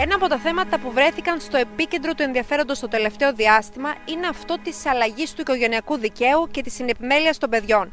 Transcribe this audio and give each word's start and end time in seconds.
Ένα 0.00 0.14
από 0.14 0.28
τα 0.28 0.38
θέματα 0.38 0.78
που 0.78 0.92
βρέθηκαν 0.92 1.40
στο 1.40 1.56
επίκεντρο 1.56 2.14
του 2.14 2.22
ενδιαφέροντος 2.22 2.78
το 2.78 2.88
τελευταίο 2.88 3.32
διάστημα 3.32 3.88
είναι 3.88 4.26
αυτό 4.26 4.56
της 4.62 4.86
αλλαγής 4.86 5.34
του 5.34 5.40
οικογενειακού 5.40 5.96
δικαίου 5.96 6.48
και 6.50 6.62
της 6.62 6.74
συνεπιμέλειας 6.74 7.38
των 7.38 7.50
παιδιών. 7.50 7.92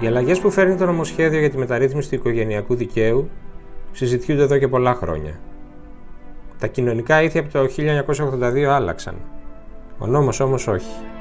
Οι 0.00 0.06
αλλαγές 0.06 0.40
που 0.40 0.50
φέρνει 0.50 0.76
το 0.76 0.86
νομοσχέδιο 0.86 1.38
για 1.38 1.50
τη 1.50 1.56
μεταρρύθμιση 1.56 2.08
του 2.08 2.14
οικογενειακού 2.14 2.74
δικαίου 2.74 3.30
συζητιούνται 3.92 4.42
εδώ 4.42 4.58
και 4.58 4.68
πολλά 4.68 4.94
χρόνια. 4.94 5.40
Τα 6.58 6.66
κοινωνικά 6.66 7.22
ήθη 7.22 7.38
από 7.38 7.52
το 7.52 7.68
1982 8.40 8.62
άλλαξαν. 8.62 9.14
Ο 9.98 10.06
νόμος 10.06 10.40
όμως 10.40 10.66
όχι. 10.66 11.19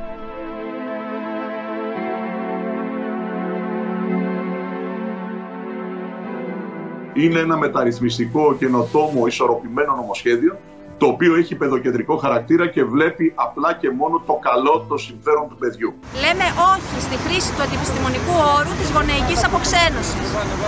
Είναι 7.24 7.40
ένα 7.40 7.58
μεταρρυθμιστικό, 7.58 8.56
καινοτόμο, 8.60 9.28
ισορροπημένο 9.28 9.96
νομοσχέδιο 9.96 10.58
το 10.98 11.06
οποίο 11.06 11.36
έχει 11.36 11.56
παιδοκεντρικό 11.56 12.16
χαρακτήρα 12.18 12.66
και 12.68 12.84
βλέπει 12.84 13.26
απλά 13.36 13.74
και 13.82 13.90
μόνο 13.90 14.24
το 14.26 14.36
καλό, 14.48 14.86
το 14.90 14.98
συμφέρον 14.98 15.46
του 15.50 15.58
παιδιού. 15.62 15.94
Λέμε 16.24 16.48
όχι 16.74 16.98
στη 17.08 17.16
χρήση 17.24 17.50
του 17.56 17.62
αντιπιστημονικού 17.66 18.36
όρου 18.58 18.74
της 18.80 18.90
γονεϊκής 18.96 19.42
αποξένωσης. 19.48 20.28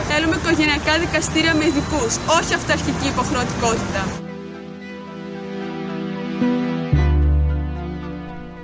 Θέλουμε 0.10 0.36
οικογενειακά 0.40 0.94
δικαστήρια 1.04 1.54
με 1.60 1.64
ειδικούς, 1.70 2.14
όχι 2.38 2.52
αυταρχική 2.60 3.08
υποχρεωτικότητα. 3.14 4.02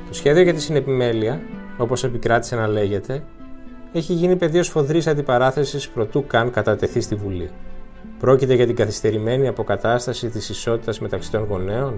Το 0.07 0.13
σχέδιο 0.19 0.43
για 0.47 0.53
τη 0.53 0.61
συνεπιμέλεια, 0.61 1.41
όπως 1.77 2.03
επικράτησε 2.03 2.55
να 2.55 2.67
λέγεται, 2.67 3.23
έχει 3.93 4.13
γίνει 4.13 4.35
πεδίο 4.35 4.63
σφοδρής 4.63 5.07
αντιπαράθεσης 5.07 5.89
προτού 5.89 6.27
καν 6.27 6.51
κατατεθεί 6.51 7.01
στη 7.01 7.15
Βουλή. 7.15 7.49
Πρόκειται 8.19 8.53
για 8.53 8.65
την 8.65 8.75
καθυστερημένη 8.75 9.47
αποκατάσταση 9.47 10.29
της 10.29 10.49
ισότητας 10.49 10.99
μεταξύ 10.99 11.31
των 11.31 11.43
γονέων; 11.43 11.93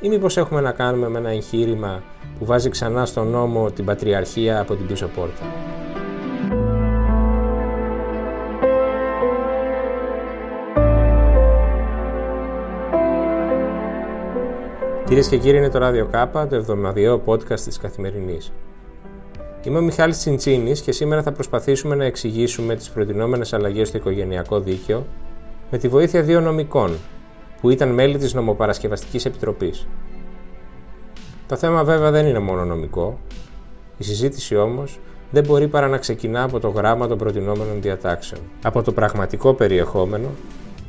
Ή 0.00 0.08
μήπως 0.08 0.36
έχουμε 0.36 0.60
να 0.60 0.72
κάνουμε 0.72 1.08
με 1.08 1.18
ένα 1.18 1.30
εγχείρημα 1.30 2.02
που 2.38 2.44
βάζει 2.44 2.68
ξανά 2.68 3.06
στον 3.06 3.28
νόμο 3.28 3.70
την 3.70 3.84
πατριαρχία 3.84 4.60
από 4.60 4.74
την 4.74 4.86
πίσω 4.86 5.06
πόρτα; 5.06 5.44
Κυρίες 15.12 15.28
και 15.28 15.38
κύριοι, 15.38 15.56
είναι 15.56 15.68
το 15.68 15.78
Radio 15.82 16.06
Κάπα, 16.10 16.46
το 16.46 16.54
εβδομαδιαίο 16.54 17.22
podcast 17.26 17.60
της 17.60 17.78
Καθημερινής. 17.78 18.52
Είμαι 19.64 19.78
ο 19.78 19.82
Μιχάλης 19.82 20.18
Τσιντσίνης 20.18 20.80
και 20.80 20.92
σήμερα 20.92 21.22
θα 21.22 21.32
προσπαθήσουμε 21.32 21.94
να 21.94 22.04
εξηγήσουμε 22.04 22.74
τις 22.74 22.90
προτινόμενες 22.90 23.52
αλλαγές 23.52 23.88
στο 23.88 23.96
οικογενειακό 23.96 24.60
δίκαιο 24.60 25.06
με 25.70 25.78
τη 25.78 25.88
βοήθεια 25.88 26.22
δύο 26.22 26.40
νομικών 26.40 26.96
που 27.60 27.70
ήταν 27.70 27.88
μέλη 27.88 28.18
της 28.18 28.34
Νομοπαρασκευαστικής 28.34 29.24
Επιτροπής. 29.24 29.86
Το 31.48 31.56
θέμα 31.56 31.84
βέβαια 31.84 32.10
δεν 32.10 32.26
είναι 32.26 32.38
μόνο 32.38 32.64
νομικό, 32.64 33.18
η 33.98 34.04
συζήτηση 34.04 34.56
όμως 34.56 34.98
δεν 35.30 35.44
μπορεί 35.44 35.68
παρά 35.68 35.88
να 35.88 35.98
ξεκινά 35.98 36.42
από 36.42 36.60
το 36.60 36.68
γράμμα 36.68 37.06
των 37.06 37.18
προτινόμενων 37.18 37.80
διατάξεων, 37.80 38.40
από 38.62 38.82
το 38.82 38.92
πραγματικό 38.92 39.54
περιεχόμενο 39.54 40.28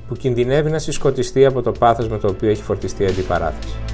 που 0.07 0.15
κινδυνεύει 0.15 0.69
να 0.69 0.79
συσκοτιστεί 0.79 1.45
από 1.45 1.61
το 1.61 1.71
πάθος 1.71 2.07
με 2.07 2.17
το 2.17 2.27
οποίο 2.27 2.49
έχει 2.49 2.63
φορτιστεί 2.63 3.03
η 3.03 3.05
αντιπαράθεση. 3.05 3.92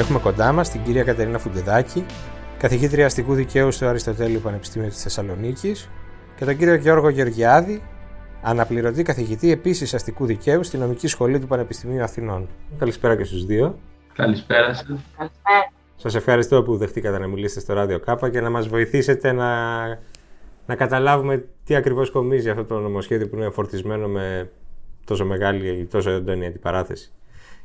Έχουμε 0.00 0.18
κοντά 0.18 0.52
μας 0.52 0.70
την 0.70 0.82
κυρία 0.82 1.04
Κατερίνα 1.04 1.38
Φουντεδάκη, 1.38 2.04
καθηγήτρια 2.58 3.06
αστικού 3.06 3.34
δικαίου 3.34 3.70
στο 3.70 3.86
Αριστοτέλειο 3.86 4.40
Πανεπιστήμιο 4.40 4.88
της 4.88 5.02
Θεσσαλονίκης, 5.02 5.88
και 6.36 6.44
τον 6.44 6.56
κύριο 6.56 6.74
Γιώργο 6.74 7.08
Γεωργιάδη, 7.08 7.82
αναπληρωτή 8.42 9.02
καθηγητή 9.02 9.50
επίσης 9.50 9.94
αστικού 9.94 10.26
δικαίου 10.26 10.62
στη 10.62 10.78
νομική 10.78 11.06
σχολή 11.06 11.38
του 11.38 11.46
Πανεπιστημίου 11.46 12.02
Αθηνών. 12.02 12.48
Καλησπέρα 12.78 13.16
και 13.16 13.24
στους 13.24 13.44
δύο. 13.44 13.78
Καλησπέρα 14.14 14.74
σας. 14.74 14.86
Σας 15.96 16.14
ευχαριστώ 16.14 16.62
που 16.62 16.76
δεχτήκατε 16.76 17.18
να 17.18 17.26
μιλήσετε 17.26 17.60
στο 17.60 17.72
Ράδιο 17.72 17.98
Κάπα 17.98 18.30
και 18.30 18.40
να 18.40 18.50
μας 18.50 18.68
βοηθήσετε 18.68 19.32
να, 19.32 19.78
να 20.66 20.74
καταλάβουμε 20.76 21.44
τι 21.64 21.74
ακριβώς 21.74 22.10
κομίζει 22.10 22.50
αυτό 22.50 22.64
το 22.64 22.78
νομοσχέδιο 22.78 23.28
που 23.28 23.36
είναι 23.36 23.50
φορτισμένο 23.50 24.08
με 24.08 24.50
τόσο 25.04 25.24
μεγάλη, 25.24 25.88
τόσο 25.90 26.10
έντονη 26.10 26.46
αντιπαράθεση. 26.46 27.12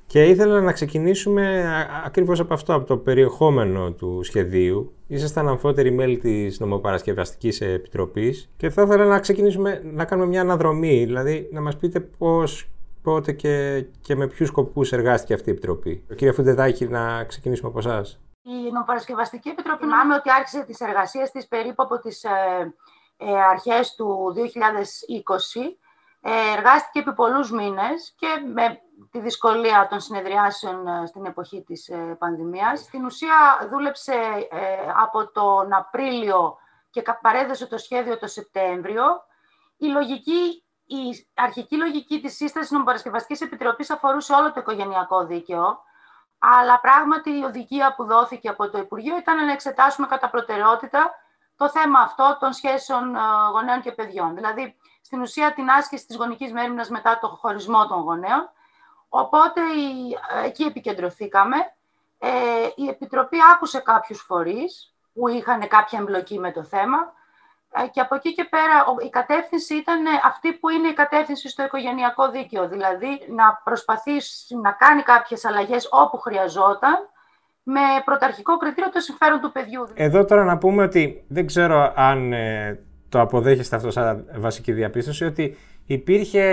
Και 0.07 0.23
ήθελα 0.23 0.61
να 0.61 0.71
ξεκινήσουμε 0.71 1.65
ακριβώς 2.05 2.39
από 2.39 2.53
αυτό, 2.53 2.73
από 2.73 2.85
το 2.85 2.97
περιεχόμενο 2.97 3.91
του 3.91 4.23
σχεδίου. 4.23 4.93
Ήσασταν 5.07 5.47
αμφότεροι 5.47 5.91
μέλη 5.91 6.17
της 6.17 6.59
Νομοπαρασκευαστικής 6.59 7.61
Επιτροπής 7.61 8.49
και 8.57 8.69
θα 8.69 8.81
ήθελα 8.81 9.05
να 9.05 9.19
ξεκινήσουμε 9.19 9.81
να 9.83 10.05
κάνουμε 10.05 10.27
μια 10.27 10.41
αναδρομή, 10.41 11.05
δηλαδή 11.05 11.49
να 11.51 11.61
μας 11.61 11.77
πείτε 11.77 11.99
πώς, 11.99 12.69
πότε 13.01 13.31
και, 13.31 13.85
και 14.01 14.15
με 14.15 14.27
ποιους 14.27 14.47
σκοπούς 14.47 14.91
εργάστηκε 14.91 15.33
αυτή 15.33 15.49
η 15.49 15.51
Επιτροπή. 15.51 16.05
Κύριε 16.15 16.31
Φουντεδάκη, 16.31 16.87
να 16.87 17.23
ξεκινήσουμε 17.23 17.69
από 17.69 17.79
εσάς. 17.79 18.19
Η 18.41 18.71
Νομοπαρασκευαστική 18.71 19.49
Επιτροπή, 19.49 19.83
θυμάμαι 19.83 20.13
ότι 20.15 20.29
άρχισε 20.31 20.63
τις 20.67 20.79
εργασίες 20.79 21.31
της 21.31 21.47
περίπου 21.47 21.83
από 21.83 21.99
τις 21.99 22.23
ε, 22.23 22.29
ε, 23.17 23.25
αρχές 23.51 23.95
του 23.95 24.33
2020. 24.35 25.77
Ε, 26.27 26.53
εργάστηκε 26.57 26.99
επί 26.99 27.13
πολλούς 27.13 27.51
μήνες 27.51 28.13
και 28.17 28.27
με 28.53 28.81
τη 29.11 29.19
δυσκολία 29.19 29.87
των 29.89 29.99
συνεδριάσεων 29.99 30.87
ε, 30.87 31.05
στην 31.05 31.25
εποχή 31.25 31.63
της 31.63 31.87
ε, 31.87 31.95
πανδημίας. 32.19 32.79
Στην 32.79 33.05
ουσία 33.05 33.67
δούλεψε 33.71 34.13
ε, 34.51 34.57
από 34.95 35.31
τον 35.31 35.73
Απρίλιο 35.73 36.57
και 36.89 37.03
παρέδωσε 37.21 37.67
το 37.67 37.77
σχέδιο 37.77 38.17
το 38.17 38.27
Σεπτέμβριο. 38.27 39.03
Η, 39.77 39.87
λογική, 39.87 40.63
η 40.85 41.27
αρχική 41.33 41.75
λογική 41.75 42.21
της 42.21 42.35
σύστασης 42.35 42.71
νομοπαρασκευαστικής 42.71 43.41
επιτροπής 43.41 43.89
αφορούσε 43.89 44.33
όλο 44.33 44.51
το 44.51 44.59
οικογενειακό 44.59 45.25
δίκαιο, 45.25 45.79
αλλά 46.39 46.79
πράγματι 46.79 47.29
η 47.29 47.43
οδηγία 47.43 47.93
που 47.95 48.03
δόθηκε 48.05 48.49
από 48.49 48.69
το 48.69 48.77
Υπουργείο 48.77 49.17
ήταν 49.17 49.45
να 49.45 49.51
εξετάσουμε 49.51 50.07
κατά 50.07 50.29
προτεραιότητα 50.29 51.15
το 51.55 51.69
θέμα 51.69 51.99
αυτό 51.99 52.37
των 52.39 52.53
σχέσεων 52.53 53.15
γονέων 53.51 53.81
και 53.81 53.91
παιδιών. 53.91 54.35
Δηλαδή, 54.35 54.75
στην 55.01 55.21
ουσία 55.21 55.53
την 55.53 55.69
άσκηση 55.69 56.07
της 56.07 56.15
γονικής 56.15 56.51
μέρημνας 56.51 56.89
μετά 56.89 57.19
το 57.19 57.27
χωρισμό 57.27 57.87
των 57.87 58.01
γονέων 58.01 58.49
Οπότε 59.17 59.61
εκεί 60.43 60.63
επικεντρωθήκαμε. 60.63 61.55
Ε, 62.19 62.29
η 62.75 62.87
Επιτροπή 62.87 63.37
άκουσε 63.53 63.79
κάποιους 63.79 64.21
φορείς 64.21 64.93
που 65.13 65.27
είχαν 65.27 65.67
κάποια 65.67 65.99
εμπλοκή 65.99 66.39
με 66.39 66.51
το 66.51 66.63
θέμα 66.63 67.13
ε, 67.69 67.87
και 67.87 67.99
από 67.99 68.15
εκεί 68.15 68.33
και 68.33 68.43
πέρα 68.43 68.85
η 69.05 69.09
κατεύθυνση 69.09 69.75
ήταν 69.75 70.05
αυτή 70.23 70.53
που 70.53 70.69
είναι 70.69 70.87
η 70.87 70.93
κατεύθυνση 70.93 71.49
στο 71.49 71.63
οικογενειακό 71.63 72.29
δίκαιο, 72.29 72.67
δηλαδή 72.67 73.25
να 73.29 73.61
προσπαθήσει 73.63 74.55
να 74.55 74.71
κάνει 74.71 75.01
κάποιες 75.01 75.45
αλλαγές 75.45 75.87
όπου 75.91 76.17
χρειαζόταν 76.17 77.09
με 77.67 77.81
πρωταρχικό 78.05 78.57
κριτήριο 78.57 78.89
το 78.91 78.99
συμφέρον 78.99 79.39
του 79.41 79.51
παιδιού. 79.51 79.87
Εδώ 79.93 80.25
τώρα 80.25 80.43
να 80.43 80.57
πούμε 80.57 80.83
ότι 80.83 81.23
δεν 81.27 81.45
ξέρω 81.45 81.93
αν 81.95 82.33
ε, 82.33 82.79
το 83.09 83.21
αποδέχεστε 83.21 83.75
αυτό 83.75 83.91
σαν 83.91 84.25
βασική 84.37 84.71
διαπίστωση, 84.71 85.25
ότι 85.25 85.55
υπήρχε 85.85 86.43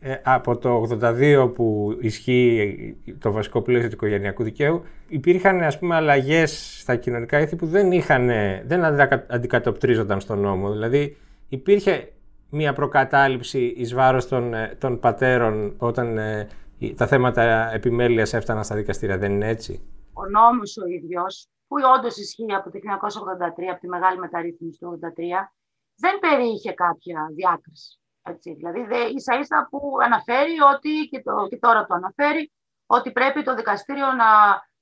ε, 0.00 0.14
από 0.22 0.56
το 0.56 0.98
82 1.02 1.50
που 1.54 1.96
ισχύει 2.00 2.96
το 3.18 3.32
βασικό 3.32 3.62
πλαίσιο 3.62 3.88
του 3.88 3.94
οικογενειακού 3.94 4.42
δικαίου, 4.42 4.84
υπήρχαν 5.08 5.62
ας 5.62 5.78
πούμε 5.78 5.94
αλλαγές 5.94 6.78
στα 6.80 6.96
κοινωνικά 6.96 7.40
ήθη 7.40 7.56
που 7.56 7.66
δεν, 7.66 7.92
είχαν, 7.92 8.30
δεν 8.64 8.84
αντικατοπτρίζονταν 9.28 10.20
στον 10.20 10.38
νόμο. 10.38 10.70
Δηλαδή 10.70 11.16
υπήρχε 11.48 12.12
μια 12.50 12.72
προκατάληψη 12.72 13.74
εις 13.76 13.94
βάρος 13.94 14.28
των, 14.28 14.54
ε, 14.54 14.76
των 14.78 15.00
πατέρων 15.00 15.74
όταν 15.78 16.18
ε, 16.18 16.48
τα 16.96 17.06
θέματα 17.06 17.72
επιμέλειας 17.74 18.34
έφταναν 18.34 18.64
στα 18.64 18.74
δικαστήρια. 18.74 19.18
Δεν 19.18 19.32
είναι 19.32 19.48
έτσι; 19.48 19.80
Ο 20.20 20.24
νόμος 20.26 20.76
ο 20.76 20.86
ίδιος, 20.86 21.48
που 21.68 21.76
όντως 21.96 22.16
ισχύει 22.16 22.54
από 22.54 22.70
το 22.70 22.78
1983, 22.78 23.70
από 23.70 23.80
τη 23.80 23.88
μεγάλη 23.88 24.18
μεταρρύθμιση 24.18 24.78
του 24.78 24.86
1983, 24.86 25.52
δεν 25.94 26.18
περιείχε 26.18 26.72
κάποια 26.72 27.28
διάκριση. 27.34 27.98
Έτσι, 28.22 28.54
δηλαδή, 28.54 28.84
δε, 28.84 29.04
ίσα 29.04 29.38
ίσα 29.38 29.66
που 29.70 29.96
αναφέρει 30.02 30.60
ότι, 30.74 31.08
και, 31.10 31.22
το, 31.22 31.46
και 31.48 31.58
τώρα 31.58 31.86
το 31.86 31.94
αναφέρει, 31.94 32.52
ότι 32.86 33.12
πρέπει 33.12 33.42
το 33.42 33.54
δικαστήριο 33.54 34.12
να 34.12 34.26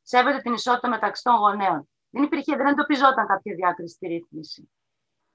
σέβεται 0.03 0.41
την 0.41 0.53
ισότητα 0.53 0.89
μεταξύ 0.89 1.23
των 1.23 1.35
γονέων. 1.35 1.89
Δεν 2.11 2.23
υπήρχε, 2.23 2.57
δεν 2.57 2.67
εντοπιζόταν 2.67 3.27
κάποια 3.27 3.55
διάκριση 3.55 3.95
στη 3.95 4.07
ρύθμιση. 4.07 4.71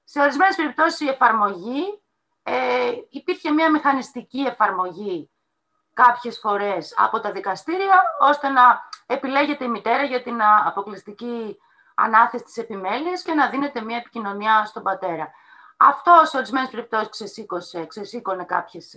Σε 0.04 0.20
ορισμένες 0.20 0.56
περιπτώσεις 0.56 1.00
η 1.00 1.08
εφαρμογή 1.08 2.02
ε, 2.42 2.92
υπήρχε 3.08 3.50
μια 3.50 3.70
μηχανιστική 3.70 4.40
εφαρμογή 4.40 5.30
κάποιες 5.92 6.38
φορές 6.38 6.94
από 6.96 7.20
τα 7.20 7.32
δικαστήρια, 7.32 8.02
ώστε 8.20 8.48
να 8.48 8.62
επιλέγεται 9.06 9.64
η 9.64 9.68
μητέρα 9.68 10.02
για 10.04 10.22
την 10.22 10.38
αποκλειστική 10.66 11.58
ανάθεση 11.94 12.44
της 12.44 12.56
επιμέλειας 12.56 13.22
και 13.22 13.32
να 13.32 13.48
δίνεται 13.48 13.80
μια 13.80 13.96
επικοινωνία 13.96 14.64
στον 14.64 14.82
πατέρα. 14.82 15.30
Αυτό 15.76 16.12
σε 16.24 16.36
ορισμένες 16.36 16.70
περιπτώσεις 16.70 17.08
ξεσήκωσε, 17.08 17.86
ξεσήκωνε 17.86 18.44
κάποιες 18.44 18.94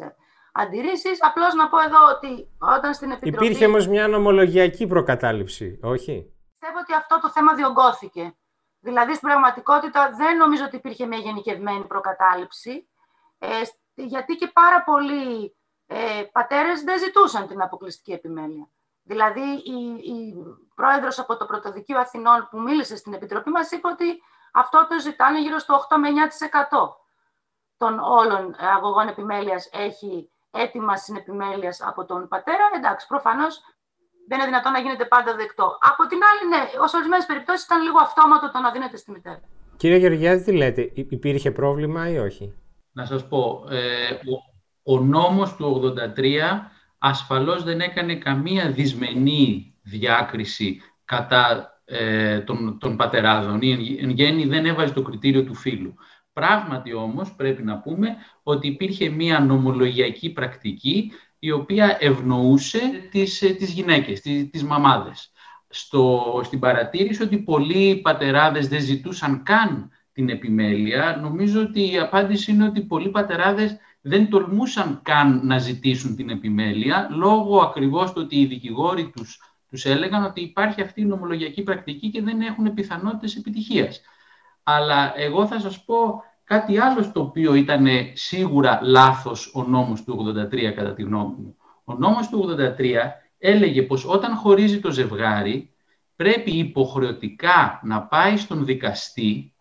αντιρρήσεις. 0.51 1.17
Απλώς 1.21 1.53
να 1.53 1.69
πω 1.69 1.79
εδώ 1.79 1.99
ότι 2.15 2.47
όταν 2.59 2.93
στην 2.93 3.11
Επιτροπή. 3.11 3.45
Υπήρχε 3.45 3.65
όμως 3.65 3.87
μια 3.87 4.07
νομολογιακή 4.07 4.87
προκατάληψη, 4.87 5.79
όχι; 5.83 6.35
Πιστεύω 6.59 6.79
ότι 6.79 6.93
αυτό 6.93 7.19
το 7.19 7.29
θέμα 7.29 7.53
διωγγώθηκε. 7.53 8.35
Δηλαδή, 8.79 9.13
στην 9.15 9.27
πραγματικότητα 9.27 10.11
δεν 10.17 10.37
νομίζω 10.37 10.63
ότι 10.63 10.75
υπήρχε 10.75 11.05
μια 11.05 11.17
γενικευμένη 11.17 11.85
προκατάληψη, 11.85 12.89
ε, 13.37 13.47
γιατί 13.93 14.35
και 14.35 14.47
πάρα 14.53 14.83
πολλοί 14.83 15.55
ε, 15.87 16.23
πατέρες 16.31 16.83
δεν 16.83 16.99
ζητούσαν 16.99 17.47
την 17.47 17.61
αποκλειστική 17.61 18.11
επιμέλεια. 18.11 18.69
Δηλαδή, 19.03 19.41
η, 19.41 20.11
η 20.13 20.35
πρόεδρος 20.75 21.19
από 21.19 21.37
το 21.37 21.45
Πρωτοδικείο 21.45 21.99
Αθηνών 21.99 22.47
που 22.49 22.59
μίλησε 22.61 22.95
στην 22.95 23.13
Επιτροπή 23.13 23.49
μας 23.49 23.71
είπε 23.71 23.87
ότι 23.87 24.05
αυτό 24.53 24.87
το 24.89 24.99
ζητάνε 24.99 25.41
γύρω 25.41 25.59
στο 25.59 25.85
8 25.89 25.97
με 25.97 26.09
9% 26.09 26.89
των 27.77 27.99
όλων 27.99 28.55
αγωγών 28.75 29.07
επιμέλειας 29.07 29.69
έχει 29.71 30.29
έτοιμα 30.51 30.97
συνεπιμέλειας 30.97 31.81
από 31.81 32.05
τον 32.05 32.27
πατέρα. 32.27 32.69
Εντάξει, 32.77 33.07
προφανώς 33.07 33.61
δεν 34.27 34.37
είναι 34.37 34.47
δυνατόν 34.47 34.71
να 34.71 34.79
γίνεται 34.79 35.05
πάντα 35.05 35.35
δεκτό. 35.35 35.77
Από 35.91 36.07
την 36.07 36.19
άλλη, 36.29 36.49
ναι, 36.49 36.79
ως 36.81 36.93
ορισμένες 36.93 37.25
περιπτώσεις 37.25 37.65
ήταν 37.65 37.81
λίγο 37.81 37.99
αυτόματο 37.99 38.51
το 38.51 38.59
να 38.59 38.71
δίνεται 38.71 38.97
στη 38.97 39.11
μητέρα. 39.11 39.41
Κύριε 39.77 39.97
Γεωργιάδη, 39.97 40.43
τι 40.43 40.51
λέτε, 40.51 40.91
υπήρχε 40.93 41.51
πρόβλημα 41.51 42.09
ή 42.09 42.17
όχι; 42.17 42.53
Να 42.91 43.05
σας 43.05 43.27
πω, 43.27 43.65
ε, 43.69 44.13
ο, 44.13 44.54
ο 44.87 44.99
νόμος 44.99 45.55
του 45.55 45.93
83 46.15 46.23
ασφαλώς 46.97 47.63
δεν 47.63 47.79
έκανε 47.79 48.15
καμία 48.15 48.71
δυσμενή 48.71 49.73
διάκριση 49.81 50.81
κατά 51.05 51.69
ε, 51.85 52.39
των, 52.39 52.77
των 52.79 52.95
πατεράδων 52.95 53.61
ή 53.61 53.97
εν, 54.01 54.09
γέννη 54.09 54.45
δεν 54.45 54.65
έβαζε 54.65 54.93
το 54.93 55.01
κριτήριο 55.01 55.43
του 55.43 55.53
φίλου. 55.53 55.93
Πράγματι 56.33 56.93
όμως 56.93 57.35
πρέπει 57.35 57.63
να 57.63 57.79
πούμε 57.79 58.15
ότι 58.43 58.67
υπήρχε 58.67 59.09
μία 59.09 59.39
νομολογιακή 59.39 60.29
πρακτική 60.29 61.11
η 61.39 61.51
οποία 61.51 61.97
ευνοούσε 61.99 62.79
τις, 63.11 63.41
ε, 63.41 63.49
τις 63.49 63.71
γυναίκες, 63.71 64.21
τις, 64.21 64.49
τις 64.49 64.63
μαμάδες. 64.63 65.31
Στο, 65.69 66.41
στην 66.43 66.59
παρατήρηση 66.59 67.23
ότι 67.23 67.37
πολλοί 67.37 67.95
πατεράδες 67.95 68.67
δεν 68.67 68.81
ζητούσαν 68.81 69.43
καν 69.43 69.89
την 70.11 70.29
επιμέλεια, 70.29 71.19
νομίζω 71.21 71.61
ότι 71.61 71.91
η 71.91 71.99
απάντηση 71.99 72.51
είναι 72.51 72.65
ότι 72.65 72.81
πολλοί 72.81 73.09
πατεράδες 73.09 73.77
δεν 74.07 74.29
τολμούσαν 74.29 74.99
καν 75.03 75.41
να 75.43 75.57
ζητήσουν 75.57 76.15
την 76.15 76.29
επιμέλεια, 76.29 77.07
λόγω 77.11 77.59
ακριβώς 77.59 78.13
του 78.13 78.21
ότι 78.23 78.39
οι 78.39 78.45
δικηγόροι 78.45 79.11
τους, 79.15 79.55
τους 79.69 79.85
έλεγαν 79.85 80.23
ότι 80.23 80.41
υπάρχει 80.41 80.81
αυτή 80.81 81.01
η 81.01 81.05
νομολογιακή 81.05 81.63
πρακτική 81.63 82.09
και 82.09 82.21
δεν 82.21 82.41
έχουν 82.41 82.73
πιθανότητες 82.73 83.35
επιτυχίας. 83.35 84.01
Αλλά 84.63 85.13
εγώ 85.17 85.47
θα 85.47 85.59
σας 85.59 85.83
πω 85.83 86.23
κάτι 86.43 86.77
άλλο 86.77 87.01
στο 87.01 87.21
οποίο 87.21 87.53
ήταν 87.53 87.87
σίγουρα 88.13 88.79
λάθος 88.83 89.51
ο 89.55 89.63
νόμος 89.63 90.03
του 90.03 90.35
83 90.51 90.71
κατά 90.75 90.93
τη 90.93 91.03
γνώμη 91.03 91.35
μου. 91.37 91.57
Ο 91.83 91.93
νόμος 91.93 92.29
του 92.29 92.39
83 92.39 92.95
έλεγε 93.37 93.81
πως 93.81 94.05
όταν 94.05 94.35
χωρίζει 94.35 94.79
το 94.79 94.91
ζευγάρι 94.91 95.73
πρέπει 96.15 96.51
υποχρεωτικά 96.51 97.79
να 97.83 98.01
πάει 98.01 98.37
στον 98.37 98.65
δικαστή 98.65 99.53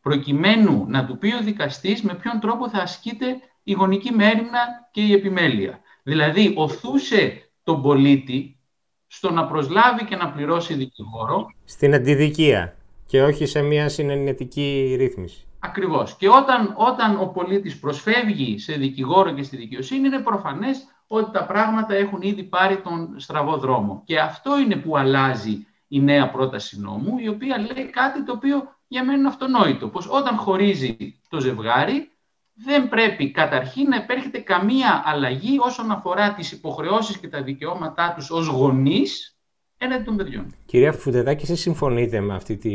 προκειμένου 0.00 0.84
να 0.88 1.06
του 1.06 1.18
πει 1.18 1.34
ο 1.34 1.42
δικαστής 1.42 2.02
με 2.02 2.14
ποιον 2.14 2.40
τρόπο 2.40 2.68
θα 2.68 2.78
ασκείται 2.78 3.38
η 3.64 3.72
γονική 3.72 4.12
μέρημνα 4.12 4.88
και 4.90 5.00
η 5.00 5.12
επιμέλεια. 5.12 5.80
Δηλαδή, 6.02 6.52
οθούσε 6.56 7.50
τον 7.62 7.82
πολίτη 7.82 8.58
στο 9.06 9.30
να 9.30 9.46
προσλάβει 9.46 10.04
και 10.04 10.16
να 10.16 10.30
πληρώσει 10.30 10.74
δικηγόρο. 10.74 11.46
Στην 11.64 11.94
αντιδικία 11.94 12.76
και 13.06 13.22
όχι 13.22 13.46
σε 13.46 13.62
μια 13.62 13.88
συνενετική 13.88 14.94
ρύθμιση. 14.98 15.46
Ακριβώς. 15.58 16.16
Και 16.16 16.28
όταν, 16.28 16.74
όταν 16.76 17.20
ο 17.20 17.26
πολίτης 17.26 17.78
προσφεύγει 17.78 18.58
σε 18.58 18.72
δικηγόρο 18.72 19.32
και 19.34 19.42
στη 19.42 19.56
δικαιοσύνη, 19.56 20.06
είναι 20.06 20.18
προφανές 20.18 20.84
ότι 21.06 21.30
τα 21.32 21.44
πράγματα 21.44 21.94
έχουν 21.94 22.22
ήδη 22.22 22.42
πάρει 22.42 22.76
τον 22.80 23.14
στραβό 23.16 23.56
δρόμο. 23.56 24.02
Και 24.04 24.20
αυτό 24.20 24.58
είναι 24.58 24.76
που 24.76 24.96
αλλάζει 24.96 25.66
η 25.88 26.00
νέα 26.00 26.30
πρόταση 26.30 26.80
νόμου, 26.80 27.18
η 27.18 27.28
οποία 27.28 27.58
λέει 27.58 27.84
κάτι 27.90 28.24
το 28.24 28.32
οποίο 28.32 28.74
για 28.88 29.04
μένα 29.04 29.18
είναι 29.18 29.28
αυτονόητο. 29.28 29.88
Πως 29.88 30.08
όταν 30.10 30.36
χωρίζει 30.36 31.20
το 31.28 31.40
ζευγάρι, 31.40 32.10
δεν 32.54 32.88
πρέπει 32.88 33.30
καταρχήν 33.30 33.88
να 33.88 33.96
υπέρχεται 33.96 34.38
καμία 34.38 35.02
αλλαγή 35.04 35.58
όσον 35.60 35.90
αφορά 35.90 36.34
τις 36.34 36.52
υποχρεώσεις 36.52 37.18
και 37.18 37.28
τα 37.28 37.42
δικαιώματά 37.42 38.12
τους 38.16 38.30
ως 38.30 38.46
γονείς 38.46 39.36
έναντι 39.78 40.04
των 40.04 40.16
παιδιών. 40.16 40.54
Κυρία 40.66 40.92
Φουντεδάκη, 40.92 41.42
εσείς 41.42 41.60
συμφωνείτε 41.60 42.20
με 42.20 42.34
αυτή 42.34 42.56
τη, 42.56 42.72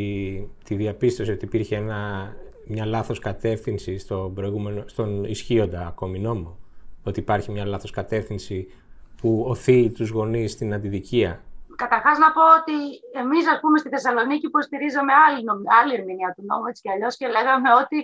τη 0.64 0.76
διαπίστωση 0.76 1.32
ότι 1.32 1.46
υπήρχε 1.46 1.76
ένα 1.76 2.34
μια 2.68 2.86
λάθος 2.86 3.20
κατεύθυνση 3.20 3.98
στον, 3.98 4.34
προηγούμενο, 4.34 4.84
στον 4.88 5.24
ισχύοντα 5.24 5.88
ακόμη 5.88 6.20
νόμο; 6.20 6.58
Ότι 7.04 7.20
υπάρχει 7.20 7.52
μια 7.52 7.66
λάθος 7.66 7.92
κατεύθυνση 7.92 8.72
που 9.22 9.46
οθεί 9.48 9.90
τους 9.90 10.10
γονείς 10.10 10.52
στην 10.52 10.74
αντιδικία; 10.74 11.44
Καταρχάς 11.76 12.18
να 12.18 12.32
πω 12.32 12.44
ότι 12.60 12.78
εμείς 13.22 13.48
ας 13.54 13.60
πούμε 13.60 13.78
στη 13.78 13.90
Θεσσαλονίκη 13.90 14.46
υποστηρίζαμε 14.46 15.14
άλλη, 15.26 15.42
άλλη 15.80 15.94
ερμηνεία 15.94 16.34
του 16.36 16.44
νόμου 16.50 16.68
έτσι 16.70 16.82
και 16.82 16.92
αλλιώς 16.92 17.18
και 17.18 17.28
λέγαμε 17.28 17.70
ότι 17.84 17.98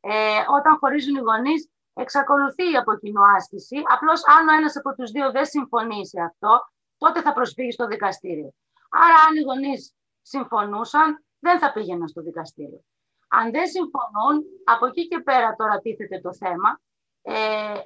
ε, 0.00 0.10
όταν 0.58 0.76
χωρίζουν 0.80 1.16
οι 1.16 1.20
γονείς 1.20 1.68
εξακολουθεί 1.94 2.72
η 2.72 2.76
από 2.76 2.94
κοινού 2.94 3.22
άσκηση. 3.36 3.76
Απλώς 3.94 4.20
αν 4.26 4.48
ο 4.48 4.52
ένας 4.52 4.76
από 4.76 4.94
τους 4.94 5.10
δύο 5.10 5.30
δεν 5.30 5.46
συμφωνεί 5.46 6.06
σε 6.06 6.20
αυτό, 6.20 6.52
τότε 6.98 7.20
θα 7.22 7.32
προσφύγει 7.32 7.72
στο 7.72 7.86
δικαστήριο. 7.86 8.50
Άρα 8.90 9.14
αν 9.28 9.36
οι 9.36 9.40
γονείς 9.40 9.94
συμφωνούσαν, 10.22 11.24
δεν 11.38 11.58
θα 11.58 11.72
πήγαιναν 11.72 12.08
στο 12.08 12.22
δικαστήριο. 12.22 12.84
Αν 13.28 13.50
δεν 13.50 13.66
συμφωνούν, 13.66 14.44
από 14.64 14.86
εκεί 14.86 15.08
και 15.08 15.18
πέρα 15.20 15.54
τώρα 15.54 15.78
τίθεται 15.78 16.20
το 16.20 16.34
θέμα, 16.34 16.80
ε, 17.22 17.34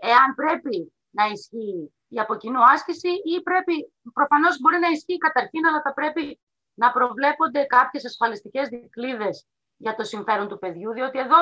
εάν 0.01 0.35
πρέπει 0.35 0.93
να 1.11 1.25
ισχύει 1.27 1.95
η 2.09 2.21
από 2.21 2.37
κοινού 2.37 2.63
άσκηση 2.63 3.09
ή 3.09 3.43
πρέπει, 3.43 3.93
προφανώς 4.13 4.61
μπορεί 4.61 4.79
να 4.79 4.89
ισχύει 4.89 5.19
καταρχήν, 5.19 5.67
αλλά 5.67 5.83
θα 5.83 5.93
πρέπει 5.95 6.41
να 6.75 6.93
προβλέπονται 6.93 7.65
κάποιες 7.65 8.05
ασφαλιστικές 8.05 8.69
δικλείδες 8.69 9.47
για 9.77 9.95
το 9.95 10.05
συμφέρον 10.05 10.49
του 10.49 10.59
παιδιού, 10.59 10.93
διότι 10.93 11.19
εδώ 11.19 11.39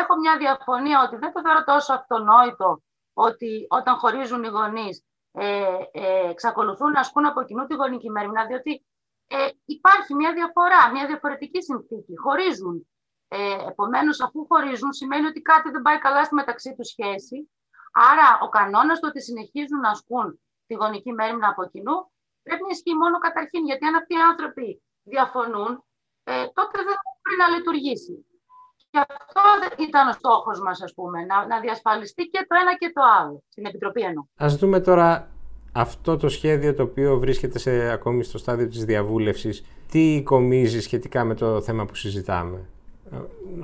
έχω 0.00 0.16
μια 0.16 0.36
διαφωνία 0.36 1.02
ότι 1.06 1.16
δεν 1.16 1.32
το 1.32 1.40
θεωρώ 1.40 1.64
τόσο 1.64 1.92
αυτονόητο 1.92 2.82
ότι 3.12 3.66
όταν 3.68 3.96
χωρίζουν 3.96 4.44
οι 4.44 4.48
γονείς 4.48 5.04
ε, 5.32 5.76
ε, 5.92 6.30
εξακολουθούν 6.30 6.90
να 6.90 7.00
ασκούν 7.00 7.26
από 7.26 7.42
κοινού 7.44 7.66
τη 7.66 7.74
γονική 7.74 8.10
μέρημνα, 8.10 8.46
διότι 8.46 8.86
ε, 9.26 9.48
υπάρχει 9.64 10.14
μια 10.14 10.32
διαφορά, 10.32 10.90
μια 10.92 11.06
διαφορετική 11.06 11.62
συνθήκη. 11.62 12.16
Χωρίζουν 12.16 12.88
ε, 13.28 13.68
Επομένως, 13.68 14.20
αφού 14.20 14.46
χωρίζουν, 14.46 14.92
σημαίνει 14.92 15.26
ότι 15.26 15.40
κάτι 15.40 15.70
δεν 15.70 15.82
πάει 15.82 15.98
καλά 15.98 16.24
στη 16.24 16.34
μεταξύ 16.34 16.74
τους 16.74 16.88
σχέση. 16.88 17.50
Άρα, 17.92 18.38
ο 18.42 18.48
κανόνας 18.48 19.00
του 19.00 19.06
ότι 19.10 19.22
συνεχίζουν 19.22 19.80
να 19.80 19.90
ασκούν 19.90 20.40
τη 20.66 20.74
γονική 20.74 21.12
μέρημνα 21.12 21.48
από 21.48 21.66
κοινού 21.72 21.96
πρέπει 22.42 22.62
να 22.62 22.68
ισχύει 22.70 22.94
μόνο 22.94 23.18
καταρχήν. 23.18 23.64
Γιατί 23.64 23.84
αν 23.86 23.94
αυτοί 23.94 24.14
οι 24.14 24.24
άνθρωποι 24.30 24.82
διαφωνούν, 25.02 25.84
ε, 26.24 26.46
τότε 26.58 26.78
δεν 26.88 26.96
μπορεί 27.10 27.36
να 27.38 27.48
λειτουργήσει. 27.56 28.26
Και 28.94 29.00
αυτό 29.00 29.40
ήταν 29.82 30.08
ο 30.08 30.12
στόχος 30.12 30.60
μας, 30.60 30.82
ας 30.82 30.94
πούμε, 30.94 31.24
να, 31.24 31.46
να 31.46 31.60
διασφαλιστεί 31.60 32.22
και 32.24 32.46
το 32.48 32.54
ένα 32.60 32.76
και 32.76 32.90
το 32.94 33.02
άλλο, 33.20 33.42
στην 33.48 33.64
Επιτροπή 33.64 34.00
εννοώ. 34.02 34.24
Α 34.36 34.46
δούμε 34.58 34.80
τώρα 34.80 35.28
αυτό 35.72 36.16
το 36.16 36.28
σχέδιο 36.28 36.74
το 36.74 36.82
οποίο 36.82 37.18
βρίσκεται 37.18 37.58
σε, 37.58 37.90
ακόμη 37.90 38.24
στο 38.24 38.38
στάδιο 38.38 38.66
της 38.66 38.84
διαβούλευσης, 38.84 39.64
τι 39.90 40.22
κομίζει 40.24 40.80
σχετικά 40.80 41.24
με 41.24 41.34
το 41.34 41.60
θέμα 41.60 41.86
που 41.86 41.94
συζητάμε; 41.94 42.68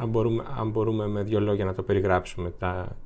Αν 0.00 0.08
μπορούμε, 0.08 0.44
αν 0.58 0.70
μπορούμε 0.70 1.06
με 1.06 1.22
δύο 1.22 1.40
λόγια 1.40 1.64
να 1.64 1.74
το 1.74 1.82
περιγράψουμε 1.82 2.50
τα, 2.50 2.96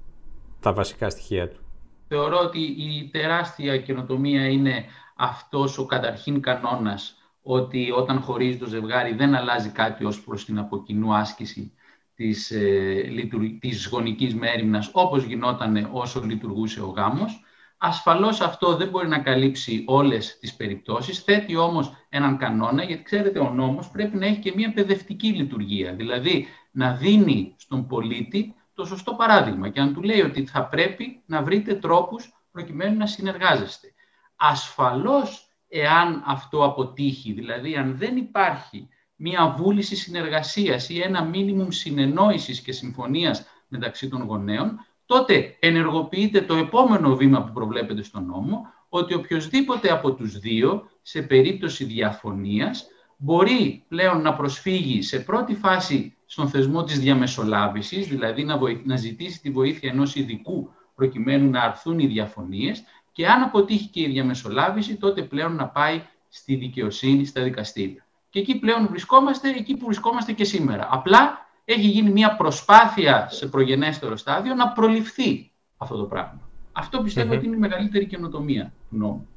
τα 0.61 0.73
βασικά 0.73 1.11
στοιχεία 1.11 1.49
του. 1.49 1.61
Θεωρώ 2.09 2.39
ότι 2.39 2.61
η 2.61 3.09
τεράστια 3.13 3.79
καινοτομία 3.79 4.49
είναι 4.49 4.85
αυτός 5.17 5.79
ο 5.79 5.87
καταρχήν 5.87 6.41
κανόνας 6.41 7.19
ότι 7.43 7.91
όταν 7.91 8.21
χωρίζει 8.21 8.59
το 8.59 8.67
ζευγάρι 8.67 9.15
δεν 9.15 9.35
αλλάζει 9.35 9.69
κάτι 9.69 10.05
ως 10.05 10.25
προς 10.25 10.45
την 10.45 10.59
αποκοινού 10.59 11.15
άσκηση 11.15 11.73
της, 12.15 12.51
ε, 12.51 13.29
της 13.61 13.87
γονικής 13.87 14.35
μέρημνας 14.35 14.91
όπως 14.93 15.25
γινόταν 15.25 15.89
όσο 15.93 16.21
λειτουργούσε 16.21 16.81
ο 16.81 16.87
γάμος. 16.87 17.45
Ασφαλώς 17.79 18.41
αυτό 18.41 18.77
δεν 18.77 18.89
μπορεί 18.89 19.09
να 19.09 19.19
καλύψει 19.19 19.85
όλες 19.87 20.39
τις 20.39 20.55
περιπτώσεις, 20.55 21.19
θέτει 21.19 21.57
όμως 21.57 21.93
έναν 22.09 22.37
κανόνα, 22.37 22.85
γιατί 22.85 23.03
ξέρετε 23.03 23.39
ο 23.39 23.51
νόμος 23.51 23.91
πρέπει 23.91 24.17
να 24.17 24.27
έχει 24.27 24.39
και 24.39 24.53
μια 24.57 24.73
παιδευτική 24.73 25.29
λειτουργία, 25.29 25.95
δηλαδή 25.95 26.47
να 26.71 26.95
δίνει 26.95 27.55
στον 27.59 27.87
πολίτη 27.87 28.55
το 28.75 28.85
σωστό 28.85 29.15
παράδειγμα 29.15 29.69
και 29.69 29.81
αν 29.81 29.95
του 29.95 30.03
λέει 30.03 30.21
ότι 30.21 30.47
θα 30.47 30.67
πρέπει 30.67 31.23
να 31.27 31.43
βρείτε 31.43 31.75
τρόπους 31.75 32.33
προκειμένου 32.53 32.97
να 32.97 33.07
συνεργάζεστε. 33.07 33.93
Ασφαλώς, 34.37 35.49
εάν 35.69 36.23
αυτό 36.27 36.65
αποτύχει, 36.65 37.33
δηλαδή 37.33 37.77
αν 37.77 37.97
δεν 37.97 38.17
υπάρχει 38.17 38.89
μια 39.17 39.55
βούληση 39.59 39.97
συνεργασίας 39.97 40.89
ή 40.89 41.01
ένα 41.01 41.25
μίνιμουμ 41.25 41.69
συνεννόησης 41.69 42.61
και 42.61 42.73
συμφωνίας 42.73 43.45
μεταξύ 43.69 44.09
των 44.09 44.23
γονέων, 44.23 44.87
τότε 45.07 45.57
ενεργοποιείται 45.61 46.41
το 46.41 46.55
επόμενο 46.55 47.17
βήμα 47.17 47.45
που 47.45 47.53
προβλέπεται 47.53 48.03
στον 48.03 48.27
νόμο, 48.27 48.73
ότι 48.89 49.15
οποιοδήποτε 49.15 49.93
από 49.93 50.15
τους 50.15 50.39
δύο, 50.39 50.91
σε 51.03 51.23
περίπτωση 51.23 51.85
διαφωνίας, 51.85 52.87
μπορεί 53.17 53.85
πλέον 53.89 54.21
να 54.23 54.35
προσφύγει 54.35 55.03
σε 55.03 55.19
πρώτη 55.19 55.55
φάση 55.55 56.17
στον 56.27 56.49
θεσμό 56.49 56.85
της 56.85 56.99
διαμεσολάβησης, 56.99 58.07
δηλαδή 58.07 58.45
να, 58.45 58.59
να 58.85 58.97
ζητήσει 58.97 59.41
τη 59.41 59.51
βοήθεια 59.51 59.91
ενός 59.91 60.15
ειδικού 60.15 60.71
προκειμένου 60.95 61.51
να 61.51 61.61
αρθούν 61.61 61.99
οι 61.99 62.07
διαφωνίες 62.07 62.85
και 63.13 63.27
αν 63.27 63.43
αποτύχει 63.43 63.89
και 63.89 64.01
η 64.01 64.07
διαμεσολάβηση, 64.07 64.97
τότε 64.97 65.23
πλέον 65.23 65.55
να 65.55 65.69
πάει 65.69 66.03
στη 66.29 66.55
δικαιοσύνη, 66.55 67.25
στα 67.25 67.43
δικαστήρια. 67.43 68.04
Και 68.35 68.41
εκεί 68.41 68.59
πλέον 68.59 68.87
βρισκόμαστε, 68.89 69.49
εκεί 69.49 69.77
που 69.77 69.85
βρισκόμαστε 69.85 70.33
και 70.33 70.45
σήμερα. 70.45 70.89
Απλά 70.91 71.47
έχει 71.65 71.87
γίνει 71.87 72.11
μια 72.11 72.37
προσπάθεια 72.37 73.29
σε 73.31 73.47
προγενέστερο 73.47 74.17
στάδιο 74.17 74.55
να 74.55 74.69
προληφθεί 74.69 75.53
αυτό 75.77 75.97
το 75.97 76.05
πράγμα. 76.05 76.41
Αυτό 76.73 76.99
ότι 76.99 77.47
είναι 77.47 77.57
η 77.57 77.59
μεγαλύτερη 77.59 78.07
καινοτομία 78.07 78.73
του 78.91 78.97
νόμου. 78.97 79.29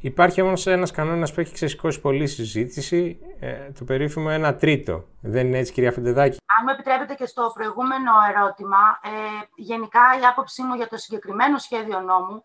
Υπάρχει 0.00 0.40
όμως 0.40 0.66
ένας 0.66 0.90
κανόνας 0.90 1.32
που 1.32 1.40
έχει 1.40 1.52
ξεσηκώσει 1.52 2.00
πολλή 2.00 2.26
συζήτηση, 2.26 3.18
ε, 3.40 3.70
το 3.78 3.84
περίφημο 3.84 4.28
ένα 4.30 4.54
τρίτο. 4.54 5.04
Δεν 5.20 5.46
είναι 5.46 5.58
έτσι, 5.58 5.72
κυρία 5.72 5.92
Φεντεδάκη; 5.92 6.36
Αν 6.58 6.64
μου 6.64 6.72
επιτρέπετε 6.74 7.14
και 7.14 7.26
στο 7.26 7.50
προηγούμενο 7.54 8.12
ερώτημα, 8.34 9.00
ε, 9.02 9.08
γενικά 9.54 10.00
η 10.20 10.24
άποψή 10.30 10.62
μου 10.62 10.74
για 10.74 10.88
το 10.88 10.96
συγκεκριμένο 10.96 11.58
σχέδιο 11.58 12.00
νόμου 12.00 12.44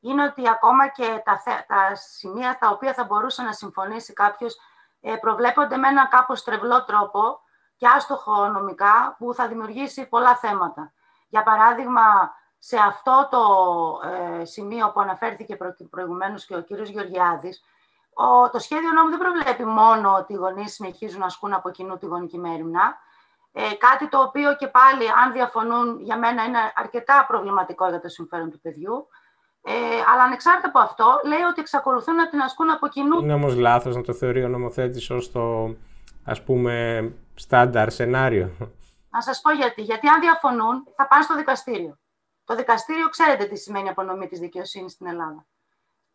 είναι 0.00 0.22
ότι 0.24 0.48
ακόμα 0.48 0.88
και 0.88 1.22
τα, 1.24 1.42
τα 1.66 1.94
σημεία 1.94 2.56
τα 2.60 2.68
οποία 2.70 2.94
θα 2.94 3.04
μπορούσε 3.04 3.42
να 3.42 3.52
συμφωνήσει 3.52 4.12
κάποιος 4.12 4.54
ε, 4.54 4.60
προβλέπονται 5.20 5.76
με 5.76 5.88
ένα 5.88 6.06
κάπως 6.06 6.44
τρευλό 6.44 6.84
τρόπο 6.84 7.40
και 7.76 7.86
άστοχο 7.86 8.46
νομικά 8.48 9.16
που 9.18 9.34
θα 9.34 9.48
δημιουργήσει 9.48 10.08
πολλά 10.08 10.36
θέματα. 10.36 10.92
Για 11.28 11.42
παράδειγμα, 11.42 12.02
σε 12.58 12.76
αυτό 12.76 13.28
το 13.30 13.40
ε, 14.08 14.44
σημείο 14.44 14.90
που 14.90 15.00
αναφέρθηκε 15.00 15.56
προ, 15.56 15.76
προηγουμένως 15.90 16.46
και 16.46 16.56
ο 16.56 16.60
κύριος 16.60 16.88
Γεωργιάδης, 16.88 17.62
ο, 18.14 18.50
το 18.50 18.58
σχέδιο 18.58 18.92
νόμου 18.92 19.10
δεν 19.10 19.18
προβλέπει 19.18 19.64
μόνο 19.64 20.14
ότι 20.14 20.32
οι 20.32 20.36
γονείς 20.36 20.72
συνεχίζουν 20.72 21.20
να 21.20 21.26
ασκούν 21.26 21.52
από 21.52 21.70
κοινού 21.70 21.98
τη 21.98 22.06
γονική 22.06 22.38
μέρημνα, 22.38 22.98
ε, 23.52 23.74
κάτι 23.74 24.08
το 24.08 24.20
οποίο 24.20 24.56
και 24.56 24.68
πάλι, 24.68 25.10
αν 25.24 25.32
διαφωνούν, 25.32 26.00
για 26.00 26.18
μένα 26.18 26.44
είναι 26.44 26.58
αρκετά 26.74 27.24
προβληματικό 27.28 27.88
για 27.88 28.00
το 28.00 28.08
συμφέρον 28.08 28.50
του 28.50 28.60
παιδιού. 28.60 29.08
Ε, 29.68 29.72
αλλά 30.12 30.22
ανεξάρτητα 30.22 30.68
από 30.68 30.78
αυτό, 30.78 31.20
λέει 31.24 31.40
ότι 31.50 31.60
εξακολουθούν 31.60 32.14
να 32.14 32.28
την 32.28 32.40
ασκούν 32.40 32.70
από 32.70 32.88
κοινού. 32.88 33.20
Είναι 33.22 33.32
όμως 33.32 33.56
λάθος 33.56 33.96
να 33.96 34.02
το 34.02 34.12
θεωρεί 34.12 34.44
ο 34.44 34.48
νομοθέτης 34.48 35.10
ως 35.10 35.32
το 35.32 35.74
ας 36.24 36.42
πούμε 36.42 37.12
στάνταρ 37.34 37.90
σενάριο. 37.90 38.50
Να 39.10 39.20
σας 39.20 39.40
πω 39.40 39.52
γιατί. 39.52 39.82
Γιατί 39.82 40.08
αν 40.08 40.20
διαφωνούν, 40.20 40.86
θα 40.96 41.06
πάνε 41.06 41.22
στο 41.22 41.36
δικαστήριο. 41.36 41.98
Το 42.44 42.54
δικαστήριο 42.54 43.08
ξέρετε 43.08 43.44
τι 43.44 43.56
σημαίνει 43.56 43.88
απονομή 43.88 44.26
της 44.28 44.38
δικαιοσύνης 44.38 44.92
στην 44.92 45.06
Ελλάδα. 45.06 45.46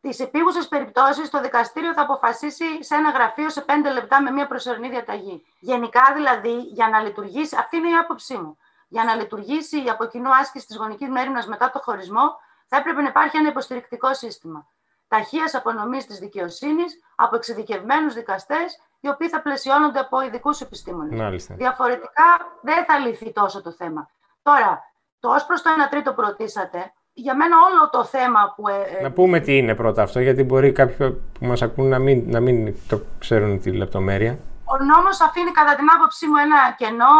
Τις 0.02 0.20
επίγουσες 0.20 0.68
περιπτώσεις, 0.68 1.30
το 1.30 1.42
δικαστήριο 1.42 1.94
θα 1.94 2.02
αποφασίσει 2.02 2.84
σε 2.84 2.96
ένα 2.96 3.10
γραφείο 3.10 3.50
σε 3.50 3.62
πέντε 3.62 3.94
λεπτά 3.94 4.22
με 4.22 4.32
μια 4.32 4.48
προσωρινή 4.48 4.90
διαταγή. 4.90 5.46
Γενικά 5.60 6.02
δηλαδή, 6.16 6.58
για 6.58 6.90
να 6.90 7.00
λειτουργήσει, 7.00 7.56
αυτή 7.60 7.78
είναι 7.78 7.90
η 7.90 7.94
άποψή 7.94 8.38
μου, 8.38 8.58
για 8.88 9.04
να 9.04 9.16
λειτουργήσει 9.16 9.84
η 9.84 9.90
από 9.90 10.06
κοινού 10.06 10.36
άσκηση 10.36 10.68
της 10.68 10.78
γονικής 10.78 11.10
μέρημνας 11.10 11.48
μετά 11.48 11.72
το 11.72 11.80
χωρισμό, 11.80 12.40
θα 12.72 12.78
έπρεπε 12.78 13.02
να 13.02 13.08
υπάρχει 13.08 13.38
ένα 13.38 13.50
υποστηρικτικό 13.50 14.14
σύστημα 14.14 14.68
ταχείας 15.14 15.54
απονομής 15.56 16.06
της 16.06 16.18
δικαιοσύνης 16.20 16.92
από 17.16 17.36
εξειδικευμένους 17.36 18.14
δικαστές, 18.14 18.68
οι 19.00 19.08
οποίοι 19.10 19.30
θα 19.30 19.42
πλαισιώνονται 19.42 20.00
από 20.00 20.22
ειδικούς 20.22 20.62
επιστήμονες. 20.62 21.46
Διαφορετικά 21.46 22.30
δεν 22.62 22.86
θα 22.86 22.98
λυθεί 22.98 23.32
τόσο 23.32 23.62
το 23.62 23.72
θέμα. 23.72 24.10
Τώρα, 24.42 24.80
το 25.20 25.30
ως 25.30 25.46
προς 25.46 25.62
το 25.62 25.70
1 25.70 25.90
τρίτο 25.90 26.14
που 26.14 26.22
ρωτήσατε, 26.22 26.94
για 27.14 27.36
μένα 27.36 27.56
όλο 27.68 27.90
το 27.90 28.04
θέμα 28.04 28.54
που. 28.56 28.68
Ε, 28.68 28.98
ε, 28.98 29.02
να 29.02 29.12
πούμε 29.12 29.40
τι 29.40 29.58
είναι 29.58 29.76
πρώτα 29.76 30.02
αυτό, 30.02 30.20
γιατί 30.20 30.44
μπορεί 30.44 30.72
κάποιοι 30.72 31.12
που 31.40 31.46
μας 31.46 31.62
ακούν 31.62 31.88
να 31.88 32.00
μην, 32.00 32.24
να 32.28 32.40
μην 32.40 32.76
το 32.88 33.02
ξέρουν 33.20 33.62
τη 33.62 33.72
λεπτομέρεια. 33.72 34.38
Ο 34.66 34.84
νόμος 34.84 35.22
αφήνει 35.22 35.52
κατά 35.52 35.76
την 35.76 35.88
άποψή 35.96 36.28
μου 36.28 36.36
ένα 36.36 36.76
κενό 36.78 37.16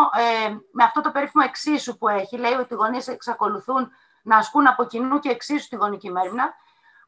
ε, 0.48 0.50
με 0.72 0.84
αυτό 0.84 1.02
το 1.02 1.12
περίφημο 1.12 1.44
εξίσου 1.48 1.98
που 1.98 2.08
έχει. 2.08 2.38
Λέει 2.38 2.54
ότι 2.54 2.74
οι 2.74 2.76
γονείς 2.76 3.08
εξακολουθούν 3.08 3.92
να 4.24 4.38
ασκούν 4.38 4.68
από 4.68 4.84
κοινού 4.84 5.20
και 5.20 5.30
εξίσου 5.30 5.68
τη 5.68 5.76
γονική 5.76 6.12
μέρημνα. 6.12 6.54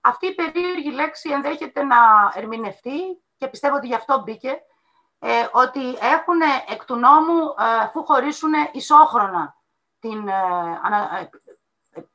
Αυτή 0.01 0.27
η 0.27 0.35
περίεργη 0.35 0.91
λέξη 0.91 1.29
ενδέχεται 1.29 1.83
να 1.83 1.97
ερμηνευτεί 2.33 3.23
και 3.37 3.47
πιστεύω 3.47 3.75
ότι 3.75 3.87
γι' 3.87 3.95
αυτό 3.95 4.21
μπήκε, 4.21 4.61
ε, 5.19 5.47
ότι 5.51 5.89
έχουν 5.89 6.41
εκ 6.67 6.85
του 6.85 6.95
νόμου, 6.95 7.39
ε, 7.59 7.83
αφού 7.83 8.05
χωρίσουν 8.05 8.51
ισόχρονα 8.71 9.55
την, 9.99 10.27
ε, 10.27 11.29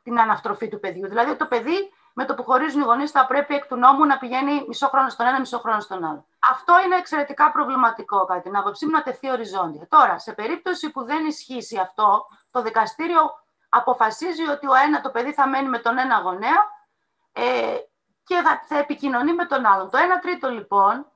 την 0.02 0.20
αναστροφή 0.20 0.68
του 0.68 0.80
παιδιού. 0.80 1.08
Δηλαδή, 1.08 1.36
το 1.36 1.46
παιδί 1.46 1.92
με 2.20 2.24
το 2.24 2.34
που 2.34 2.44
χωρίζουν 2.44 2.80
οι 2.80 2.84
γονείς 2.84 3.10
θα 3.10 3.26
πρέπει 3.26 3.54
εκ 3.54 3.66
του 3.66 3.76
νόμου 3.76 4.04
να 4.06 4.18
πηγαίνει 4.18 4.64
μισό 4.66 4.88
χρόνο 4.88 5.08
στον 5.08 5.26
ένα, 5.26 5.38
μισό 5.40 5.58
χρόνο 5.58 5.80
στον 5.80 6.04
άλλο. 6.04 6.26
Αυτό 6.50 6.74
είναι 6.84 6.96
εξαιρετικά 6.96 7.50
προβληματικό, 7.50 8.24
κατά 8.24 8.40
την 8.40 8.56
άποψή 8.56 8.84
μου, 8.84 8.90
να 8.90 9.02
τεθεί 9.02 9.30
οριζόντια. 9.30 9.86
Τώρα, 9.88 10.18
σε 10.18 10.32
περίπτωση 10.32 10.90
που 10.90 11.04
δεν 11.04 11.26
ισχύσει 11.26 11.78
αυτό, 11.78 12.26
το 12.50 12.62
δικαστήριο 12.62 13.20
αποφασίζει 13.68 14.48
ότι 14.48 14.66
ο 14.66 14.74
ένα 14.74 15.00
το 15.00 15.10
παιδί 15.10 15.32
θα 15.32 15.48
μένει 15.48 15.68
με 15.68 15.78
τον 15.78 15.98
ένα 15.98 16.20
γονέα 16.20 16.76
ε, 17.32 17.76
και 18.24 18.34
θα, 18.34 18.62
θα 18.68 18.78
επικοινωνεί 18.78 19.34
με 19.34 19.46
τον 19.46 19.66
άλλον. 19.66 19.90
Το 19.90 19.98
1 19.98 20.00
τρίτο 20.20 20.48
λοιπόν, 20.48 21.06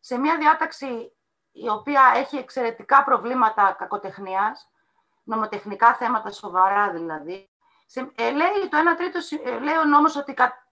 σε 0.00 0.18
μια 0.18 0.36
διάταξη 0.36 1.12
η 1.52 1.68
οποία 1.68 2.02
έχει 2.14 2.36
εξαιρετικά 2.36 3.04
προβλήματα 3.04 3.76
κακοτεχνίας, 3.78 4.70
νομοτεχνικά 5.22 5.94
θέματα 5.94 6.30
σοβαρά 6.30 6.90
δηλαδή, 6.90 7.50
σε, 7.86 8.12
ε, 8.14 8.30
λέει 8.30 8.68
το 8.70 8.78
1 8.78 8.96
τρίτο, 8.96 9.18
ε, 9.44 9.58
λέει 9.58 9.76
ο 9.76 9.84
νόμος 9.84 10.16
ότι 10.16 10.34
κα, 10.34 10.66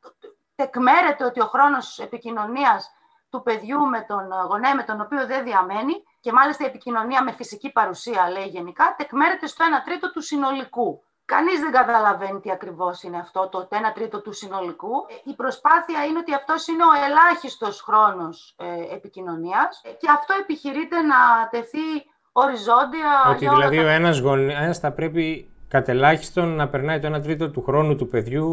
τεκμέρεται 0.55 1.25
ότι 1.25 1.41
ο 1.41 1.47
χρόνος 1.47 1.99
επικοινωνίας 1.99 2.91
του 3.31 3.43
παιδιού 3.43 3.87
με 3.87 4.01
τον 4.01 4.29
γονέα 4.49 4.75
με 4.75 4.83
τον 4.83 5.01
οποίο 5.01 5.27
δεν 5.27 5.45
διαμένει 5.45 6.03
και 6.21 6.33
μάλιστα 6.33 6.65
η 6.65 6.67
επικοινωνία 6.67 7.23
με 7.23 7.33
φυσική 7.33 7.73
παρουσία, 7.73 8.31
λέει 8.31 8.47
γενικά, 8.47 8.95
τεκμέρεται 8.99 9.47
στο 9.47 9.65
1 9.65 9.85
τρίτο 9.85 10.11
του 10.13 10.21
συνολικού. 10.21 11.05
Κανείς 11.35 11.61
δεν 11.61 11.73
καταλαβαίνει 11.73 12.41
τι 12.41 12.51
ακριβώς 12.51 13.03
είναι 13.03 13.19
αυτό, 13.19 13.49
το 13.49 13.69
1 13.71 13.75
τρίτο 13.95 14.21
του 14.21 14.33
συνολικού. 14.33 14.95
Η 15.25 15.35
προσπάθεια 15.35 16.05
είναι 16.05 16.19
ότι 16.19 16.35
αυτός 16.35 16.67
είναι 16.67 16.85
ο 16.85 16.93
ελάχιστος 17.07 17.81
χρόνος 17.81 18.55
ε, 18.59 18.95
επικοινωνίας 18.95 19.81
και 20.01 20.09
αυτό 20.19 20.35
επιχειρείται 20.41 20.99
να 21.01 21.21
τεθεί 21.51 21.89
οριζόντια. 22.33 23.11
Ότι 23.31 23.49
δηλαδή 23.49 23.79
ο 23.79 23.89
ένας 23.89 24.19
γονέας 24.19 24.79
θα 24.79 24.93
πρέπει 24.93 25.51
κατελάχιστον 25.69 26.49
να 26.57 26.69
περνάει 26.69 27.01
το 27.01 27.17
1 27.17 27.23
τρίτο 27.23 27.51
του 27.51 27.63
χρόνου 27.63 27.97
του 27.97 28.09
παιδιού. 28.09 28.49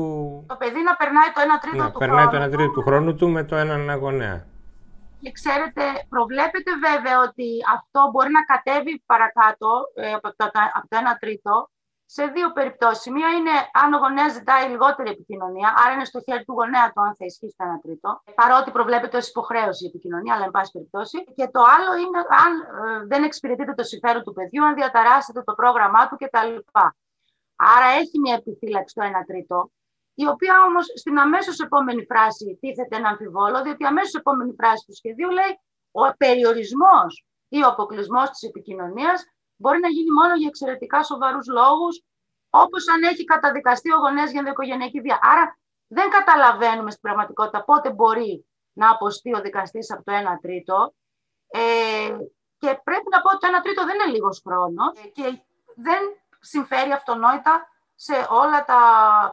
Το 0.47 0.55
παιδί 0.55 0.81
να 0.89 0.95
περνάει 0.95 1.29
το 1.35 1.41
1 1.55 1.59
τρίτο 1.61 1.83
να, 1.83 1.91
του 1.91 1.99
περνάει 1.99 2.25
χρόνου. 2.25 2.39
το 2.39 2.47
1 2.47 2.51
τρίτο 2.51 2.71
του 2.71 2.81
χρόνου 2.81 3.15
του 3.15 3.29
με 3.29 3.43
το 3.43 3.55
έναν 3.55 3.97
γονέα. 3.97 4.45
Και 5.21 5.31
ξέρετε, 5.31 5.83
προβλέπετε 6.09 6.71
βέβαια 6.87 7.17
ότι 7.27 7.49
αυτό 7.77 7.99
μπορεί 8.11 8.31
να 8.39 8.43
κατέβει 8.53 9.03
παρακάτω 9.05 9.69
ε, 9.95 10.11
από, 10.17 10.27
το, 10.35 10.45
από 10.77 10.87
το 10.89 10.97
1 10.97 11.17
τρίτο 11.19 11.69
σε 12.09 12.23
δύο 12.25 12.47
περιπτώσεις. 12.57 13.11
Μία 13.11 13.29
είναι 13.37 13.55
αν 13.81 13.93
ο 13.93 13.97
γονέας 13.97 14.31
ζητάει 14.33 14.69
λιγότερη 14.69 15.09
επικοινωνία, 15.09 15.73
άρα 15.81 15.93
είναι 15.93 16.05
στο 16.11 16.19
χέρι 16.25 16.43
του 16.45 16.53
γονέα 16.59 16.85
το 16.93 17.01
αν 17.01 17.13
θα 17.17 17.25
ισχύσει 17.25 17.55
το 17.57 17.63
ένα 17.67 17.79
τρίτο, 17.83 18.09
παρότι 18.39 18.71
προβλέπεται 18.71 19.17
ως 19.17 19.27
υποχρέωση 19.29 19.83
η 19.85 19.87
επικοινωνία, 19.87 20.33
αλλά 20.35 20.45
εν 20.45 20.51
πάση 20.51 20.71
περιπτώσει. 20.71 21.17
Και 21.37 21.47
το 21.55 21.61
άλλο 21.75 21.91
είναι 22.03 22.19
αν 22.43 22.51
ε, 22.59 23.05
δεν 23.11 23.23
εξυπηρετείτε 23.23 23.73
το 23.73 23.83
συμφέρον 23.83 24.23
του 24.23 24.33
παιδιού, 24.33 24.65
αν 24.65 24.73
διαταράσσετε 24.75 25.41
το 25.43 25.53
πρόγραμμά 25.53 26.07
του 26.07 26.15
κτλ. 26.21 26.53
Άρα 27.75 27.89
έχει 28.01 28.19
μια 28.19 28.35
επιφύλαξη 28.41 28.95
το 28.95 29.03
ένα 29.03 29.21
τρίτο, 29.29 29.71
η 30.13 30.25
οποία 30.27 30.53
όμως 30.67 30.85
στην 30.95 31.17
αμέσως 31.19 31.59
επόμενη 31.59 32.05
φράση 32.05 32.57
τίθεται 32.61 32.95
ένα 32.95 33.09
αμφιβόλο, 33.09 33.61
διότι 33.63 33.83
η 33.83 33.85
αμέσως 33.85 34.13
επόμενη 34.13 34.53
φράση 34.59 34.85
του 34.87 34.95
σχεδίου 34.95 35.29
λέει 35.29 35.53
ο 35.91 36.03
περιορισμός 36.17 37.25
ή 37.47 37.63
ο 37.63 37.67
αποκλεισμός 37.67 38.29
της 38.29 38.41
επικοινωνίας 38.49 39.25
μπορεί 39.57 39.79
να 39.79 39.87
γίνει 39.87 40.11
μόνο 40.11 40.33
για 40.35 40.47
εξαιρετικά 40.47 41.03
σοβαρούς 41.03 41.47
λόγους, 41.47 42.03
όπως 42.49 42.87
αν 42.87 43.03
έχει 43.03 43.23
καταδικαστεί 43.23 43.91
ο 43.91 43.97
γονέας 43.97 44.31
για 44.31 44.39
ενδοοικογενειακή 44.39 44.99
βία. 45.01 45.19
Άρα 45.21 45.57
δεν 45.87 46.09
καταλαβαίνουμε 46.09 46.89
στην 46.89 47.01
πραγματικότητα 47.01 47.63
πότε 47.63 47.89
μπορεί 47.89 48.45
να 48.73 48.89
αποστεί 48.89 49.35
ο 49.35 49.41
δικαστής 49.41 49.91
από 49.91 50.03
το 50.03 50.11
1 50.13 50.39
τρίτο. 50.41 50.93
Ε, 51.47 51.59
και 52.57 52.79
πρέπει 52.83 53.07
να 53.11 53.21
πω 53.21 53.29
ότι 53.33 53.39
το 53.39 53.47
1 53.57 53.61
τρίτο 53.63 53.85
δεν 53.85 53.95
είναι 53.95 54.13
λίγος 54.13 54.41
χρόνος 54.45 54.91
και 55.13 55.41
δεν 55.75 56.01
συμφέρει 56.39 56.91
αυτονόητα 56.91 57.67
σε 57.95 58.13
όλα 58.29 58.65
τα 58.65 58.79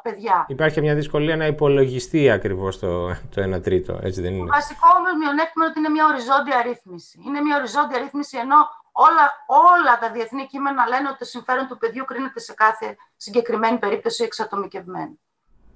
παιδιά. 0.03 0.47
Υπάρχει 0.49 0.81
μια 0.81 0.95
δυσκολία 0.95 1.37
να 1.37 1.47
υπολογιστεί 1.47 2.31
ακριβώς 2.31 2.79
το, 2.79 3.09
το 3.09 3.57
1 3.57 3.63
τρίτο, 3.63 3.99
έτσι 4.03 4.21
δεν 4.21 4.33
είναι; 4.35 4.47
Το 4.47 4.53
βασικό 4.53 4.89
όμως 4.99 5.13
μειονέκτημα 5.19 5.65
είναι 5.65 5.71
ότι 5.71 5.79
είναι 5.79 5.89
μια 5.89 6.07
οριζόντια 6.07 6.63
ρύθμιση. 6.63 7.21
Είναι 7.27 7.41
μια 7.41 7.57
οριζόντια 7.57 7.99
ρύθμιση 7.99 8.39
ενώ 8.39 8.57
όλα, 8.97 9.25
όλα 9.47 9.99
τα 9.99 10.11
διεθνή 10.13 10.47
κείμενα 10.47 10.87
λένε 10.89 11.09
ότι 11.09 11.19
το 11.19 11.25
συμφέρον 11.25 11.67
του 11.69 11.79
παιδιού 11.79 12.05
κρίνεται 12.05 12.41
σε 12.41 12.55
κάθε 12.55 12.97
συγκεκριμένη 13.17 13.79
περίπτωση 13.79 14.25
εξατομικευμένη. 14.25 15.19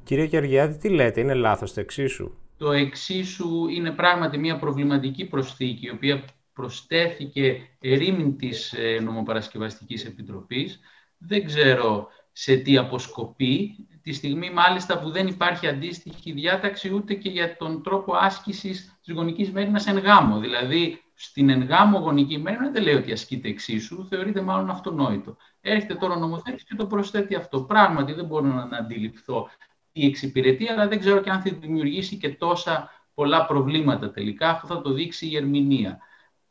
Κύριε 0.04 0.24
Γεωργιάδη, 0.24 0.78
τι 0.78 0.88
λέτε, 0.88 1.20
είναι 1.20 1.34
λάθος 1.34 1.72
το 1.72 1.80
εξίσου; 1.80 2.34
Το 2.56 2.72
εξίσου 2.72 3.68
είναι 3.68 3.90
πράγματι 3.90 4.38
μια 4.38 4.58
προβληματική 4.58 5.24
προσθήκη, 5.24 5.86
η 5.86 5.90
οποία 5.90 6.24
προστέθηκε 6.52 7.60
ερήμην 7.80 8.36
της 8.36 8.72
ε, 8.72 9.00
νομοπαρασκευαστικής 9.02 10.04
επιτροπής. 10.04 10.80
Δεν 11.18 11.44
ξέρω 11.44 12.08
σε 12.32 12.56
τι 12.56 12.76
αποσκοπεί, 12.76 13.88
τη 14.02 14.12
στιγμή 14.12 14.50
μάλιστα 14.50 15.00
που 15.00 15.10
δεν 15.10 15.26
υπάρχει 15.26 15.66
αντίστοιχη 15.66 16.32
διάταξη 16.32 16.94
ούτε 16.94 17.14
και 17.14 17.28
για 17.28 17.56
τον 17.56 17.82
τρόπο 17.82 18.16
άσκησης 18.16 18.98
της 19.04 19.14
γονικής 19.14 19.50
μέρημνας 19.50 19.86
εν 19.86 19.98
γάμο. 19.98 20.38
Δηλαδή, 20.38 21.02
στην 21.20 21.48
ενγάμο 21.48 21.98
γονική 21.98 22.38
μέρα 22.38 22.70
δεν 22.70 22.82
λέει 22.82 22.94
ότι 22.94 23.12
ασκείται 23.12 23.48
εξίσου, 23.48 24.06
θεωρείται 24.08 24.40
μάλλον 24.40 24.70
αυτονόητο. 24.70 25.36
Έρχεται 25.60 25.94
τώρα 25.94 26.14
ο 26.14 26.18
νομοθέτης 26.18 26.64
και 26.64 26.74
το 26.74 26.86
προσθέτει 26.86 27.34
αυτό. 27.34 27.60
Πράγματι 27.60 28.12
δεν 28.12 28.24
μπορώ 28.24 28.46
να 28.46 28.76
αντιληφθώ 28.76 29.48
τι 29.92 30.06
εξυπηρετεί, 30.06 30.68
αλλά 30.68 30.88
δεν 30.88 30.98
ξέρω 30.98 31.20
και 31.20 31.30
αν 31.30 31.40
θα 31.42 31.50
δημιουργήσει 31.60 32.16
και 32.16 32.28
τόσα 32.28 32.90
πολλά 33.14 33.46
προβλήματα 33.46 34.10
τελικά. 34.10 34.50
Αυτό 34.50 34.66
θα 34.66 34.80
το 34.80 34.92
δείξει 34.92 35.26
η 35.26 35.36
ερμηνεία. 35.36 35.98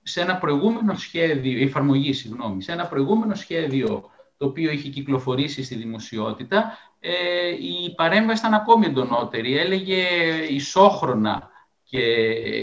Σε 0.04 0.22
ένα 0.22 0.38
προηγούμενο 0.38 0.96
σχέδιο, 0.96 1.58
η 1.58 1.64
εφαρμογή, 1.64 2.14
συγγνώμη, 2.14 2.64
σε 2.64 2.72
ένα 2.72 2.86
προηγούμενο 2.86 3.36
σχέδιο 3.36 4.10
το 4.38 4.46
οποίο 4.46 4.72
είχε 4.72 4.90
κυκλοφορήσει 4.90 5.64
στη 5.64 5.76
δημοσιότητα, 5.76 6.78
ε, 7.00 7.12
η 7.50 7.94
παρέμβαση 7.96 8.40
ήταν 8.40 8.54
ακόμη 8.54 8.86
εντονότερη. 8.86 9.58
Έλεγε 9.58 10.04
ισόχρονα 10.50 11.50
και 11.90 12.00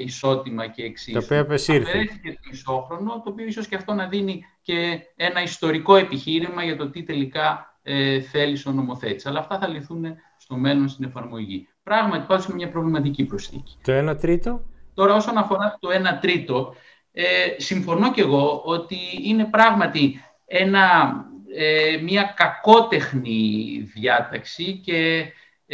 ισότιμα 0.04 0.66
και 0.66 0.82
εξίσου. 0.82 1.18
Το 1.18 1.24
οποίο 1.24 1.40
απεσύρθη. 1.40 2.06
το 2.06 2.48
ισόχρονο, 2.50 3.10
το 3.24 3.30
οποίο 3.30 3.46
ίσως 3.46 3.68
και 3.68 3.74
αυτό 3.74 3.92
να 3.92 4.06
δίνει 4.06 4.44
και 4.62 5.00
ένα 5.16 5.42
ιστορικό 5.42 5.96
επιχείρημα 5.96 6.64
για 6.64 6.76
το 6.76 6.90
τι 6.90 7.02
τελικά 7.02 7.78
ε, 7.82 8.20
θέλει 8.20 8.62
ο 8.66 8.70
νομοθέτης. 8.70 9.26
Αλλά 9.26 9.38
αυτά 9.38 9.58
θα 9.58 9.68
λυθούν 9.68 10.04
στο 10.36 10.56
μέλλον 10.56 10.88
στην 10.88 11.04
εφαρμογή. 11.04 11.68
Πράγματι, 11.82 12.22
υπάρχει 12.22 12.54
μια 12.54 12.68
προβληματική 12.68 13.24
προσθήκη. 13.24 13.76
Το 13.82 14.10
1 14.10 14.18
τρίτο; 14.20 14.62
Τώρα, 14.94 15.14
όσον 15.14 15.38
αφορά 15.38 15.78
το 15.80 15.88
1 15.90 16.18
τρίτο, 16.20 16.74
ε, 17.12 17.24
συμφωνώ 17.56 18.12
και 18.12 18.20
εγώ 18.20 18.62
ότι 18.64 18.98
είναι 19.22 19.44
πράγματι 19.44 20.24
ένα, 20.46 21.14
ε, 21.56 21.96
μια 22.02 22.34
κακότεχνη 22.36 23.78
διάταξη 23.94 24.80
και 24.84 24.96
ε, 24.96 25.24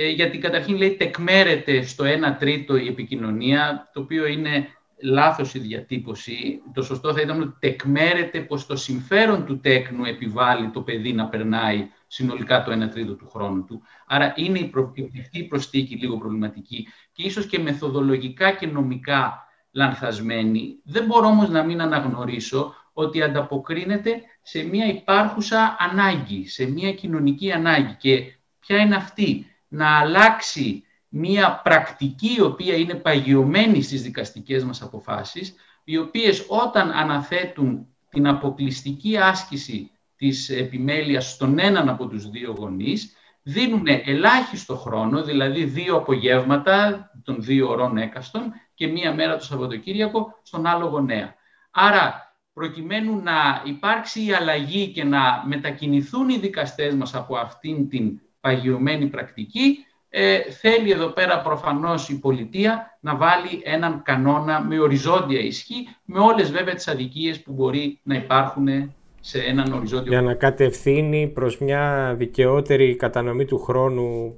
γιατί 0.09 0.39
καταρχήν 0.39 0.77
λέει 0.77 0.97
τεκμέρεται 0.97 1.83
στο 1.83 2.05
1 2.05 2.09
τρίτο 2.39 2.77
η 2.77 2.87
επικοινωνία, 2.87 3.91
το 3.93 4.01
οποίο 4.01 4.27
είναι 4.27 4.69
λάθος 5.03 5.55
η 5.55 5.59
διατύπωση. 5.59 6.63
Το 6.75 6.83
σωστό 6.83 7.13
θα 7.13 7.21
ήταν 7.21 7.41
ότι 7.41 7.57
τεκμέρεται 7.59 8.41
πως 8.41 8.67
το 8.67 8.77
συμφέρον 8.77 9.45
του 9.45 9.61
τέκνου 9.61 10.05
επιβάλλει 10.05 10.69
το 10.69 10.81
παιδί 10.81 11.13
να 11.13 11.29
περνάει 11.29 11.89
συνολικά 12.07 12.63
το 12.63 12.85
1 12.85 12.91
τρίτο 12.91 13.15
του 13.15 13.29
χρόνου 13.29 13.65
του. 13.65 13.83
Άρα 14.07 14.33
είναι 14.37 14.59
η, 14.59 14.65
προ... 14.65 14.93
η 15.31 15.43
προστίκη 15.43 15.95
λίγο 15.95 16.19
προβληματική 16.19 16.87
και 17.13 17.23
ίσως 17.23 17.47
και 17.47 17.59
μεθοδολογικά 17.59 18.53
και 18.53 18.67
νομικά 18.67 19.45
λανθασμένη. 19.73 20.81
Δεν 20.85 21.05
μπορώ 21.05 21.27
όμως 21.27 21.49
να 21.49 21.63
μην 21.63 21.81
αναγνωρίσω 21.81 22.75
ότι 22.93 23.23
ανταποκρίνεται 23.23 24.23
σε 24.43 24.63
μια 24.63 24.87
υπάρχουσα 24.87 25.77
ανάγκη, 25.79 26.49
σε 26.49 26.71
μια 26.71 26.93
κοινωνική 26.93 27.53
ανάγκη. 27.53 27.97
Και 27.99 28.35
ποια 28.61 28.77
είναι 28.77 28.97
αυτή, 28.97 29.47
να 29.71 29.99
αλλάξει 29.99 30.85
μια 31.09 31.61
πρακτική 31.65 32.35
η 32.39 32.41
οποία 32.41 32.75
είναι 32.75 32.95
παγιωμένη 32.95 33.83
στις 33.83 34.03
δικαστικές 34.03 34.65
μας 34.65 34.83
αποφάσεις, 34.83 35.55
οι 35.85 35.97
οποίες 35.97 36.45
όταν 36.49 36.91
αναθέτουν 36.91 37.87
την 38.09 38.27
αποκλειστική 38.27 39.17
άσκηση 39.19 39.91
της 40.17 40.49
επιμέλειας 40.49 41.31
στον 41.31 41.59
έναν 41.59 41.89
από 41.89 42.07
τους 42.07 42.31
δύο 42.31 42.55
γονείς, 42.59 43.17
δίνουν 43.43 43.87
ελάχιστο 44.05 44.77
χρόνο, 44.77 45.23
δηλαδή 45.23 45.65
δύο 45.65 45.97
απογεύματα 45.97 47.11
των 47.25 47.43
δύο 47.43 47.69
ωρών 47.69 47.97
έκαστον 47.97 48.53
και 48.75 48.87
μία 48.87 49.15
μέρα 49.15 49.37
το 49.37 49.45
Σαββατοκύριακο 49.45 50.39
στον 50.43 50.67
άλλο 50.67 50.87
γονέα. 50.87 51.35
Άρα, 51.71 52.35
προκειμένου 52.53 53.21
να 53.23 53.63
υπάρξει 53.65 54.25
η 54.25 54.33
αλλαγή 54.33 54.89
και 54.89 55.05
να 55.05 55.43
μετακινηθούν 55.47 56.29
οι 56.29 56.39
δικαστές 56.39 56.95
μας 56.95 57.15
από 57.15 57.37
αυτήν 57.37 57.89
την 57.89 58.21
παγιωμένη 58.41 59.07
πρακτική, 59.07 59.85
ε, 60.09 60.41
θέλει 60.41 60.91
εδώ 60.91 61.07
πέρα 61.07 61.41
προφανώς 61.41 62.09
η 62.09 62.19
πολιτεία 62.19 62.99
να 63.01 63.17
βάλει 63.17 63.61
έναν 63.65 64.03
κανόνα 64.05 64.61
με 64.65 64.79
οριζόντια 64.79 65.41
ισχύ, 65.41 65.89
με 66.05 66.19
όλες 66.19 66.51
βέβαια 66.51 66.75
τις 66.75 66.89
αδικίες 66.89 67.43
που 67.43 67.53
μπορεί 67.53 68.01
να 68.03 68.15
υπάρχουν 68.15 68.93
σε 69.21 69.39
έναν 69.39 69.73
οριζόντιο... 69.73 70.13
Για 70.13 70.23
να 70.23 70.35
κατευθύνει 70.35 71.29
προς 71.29 71.59
μια 71.59 72.15
δικαιότερη 72.19 72.97
κατανομή 72.97 73.45
του 73.45 73.59
χρόνου 73.59 74.35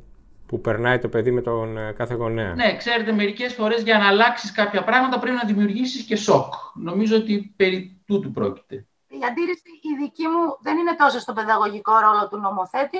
που 0.47 0.61
περνάει 0.61 0.99
το 0.99 1.09
παιδί 1.09 1.31
με 1.31 1.41
τον 1.41 1.79
ε, 1.79 1.93
κάθε 1.93 2.15
γονέα. 2.15 2.55
Ναι, 2.55 2.77
ξέρετε, 2.77 3.13
μερικές 3.13 3.55
φορές 3.55 3.83
για 3.83 3.99
να 3.99 4.07
αλλάξεις 4.07 4.53
κάποια 4.53 4.85
πράγματα 4.85 5.19
πρέπει 5.19 5.37
να 5.37 5.45
δημιουργήσεις 5.47 6.03
και 6.03 6.17
σοκ. 6.17 6.53
Νομίζω 6.75 7.17
ότι 7.17 7.53
περί 7.57 8.03
τούτου 8.07 8.31
πρόκειται. 8.31 8.87
Η 9.09 9.21
αντίρρηση 9.31 9.71
η 9.83 9.93
δική 10.03 10.27
μου 10.27 10.59
δεν 10.61 10.77
είναι 10.79 10.95
τόσο 10.99 11.19
στο 11.19 11.33
παιδαγωγικό 11.33 11.93
ρόλο 11.93 12.29
του 12.31 12.39
νομοθέτη, 12.39 12.99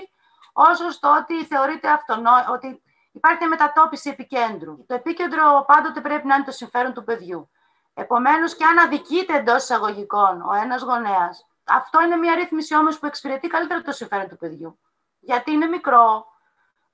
όσο 0.53 0.91
στο 0.91 1.17
ότι 1.21 1.45
θεωρείται 1.45 1.89
αυτονόητο, 1.89 2.53
ότι 2.53 2.83
υπάρχει 3.13 3.47
μετατόπιση 3.47 4.11
επικέντρου. 4.11 4.87
Το 4.87 4.95
επίκεντρο 4.95 5.65
πάντοτε 5.67 6.01
πρέπει 6.01 6.27
να 6.27 6.35
είναι 6.35 6.45
το 6.45 6.51
συμφέρον 6.51 6.93
του 6.93 7.05
παιδιού. 7.05 7.51
Επομένως, 7.95 8.55
και 8.55 8.65
αν 8.65 8.79
αδικείται 8.79 9.37
εντός 9.37 9.63
εισαγωγικών 9.63 10.41
ο 10.41 10.55
ένας 10.55 10.83
γονέας, 10.83 11.47
αυτό 11.65 12.03
είναι 12.03 12.17
μια 12.17 12.35
ρύθμιση 12.35 12.77
όμως 12.77 12.99
που 12.99 13.07
εξυπηρετεί 13.07 13.49
καλύτερα 13.49 13.83
το 13.83 13.93
συμφέρον 13.93 14.29
του 14.29 14.37
παιδιού. 14.37 14.79
Γιατί 15.21 15.51
είναι 15.51 15.67
μικρό, 15.67 16.27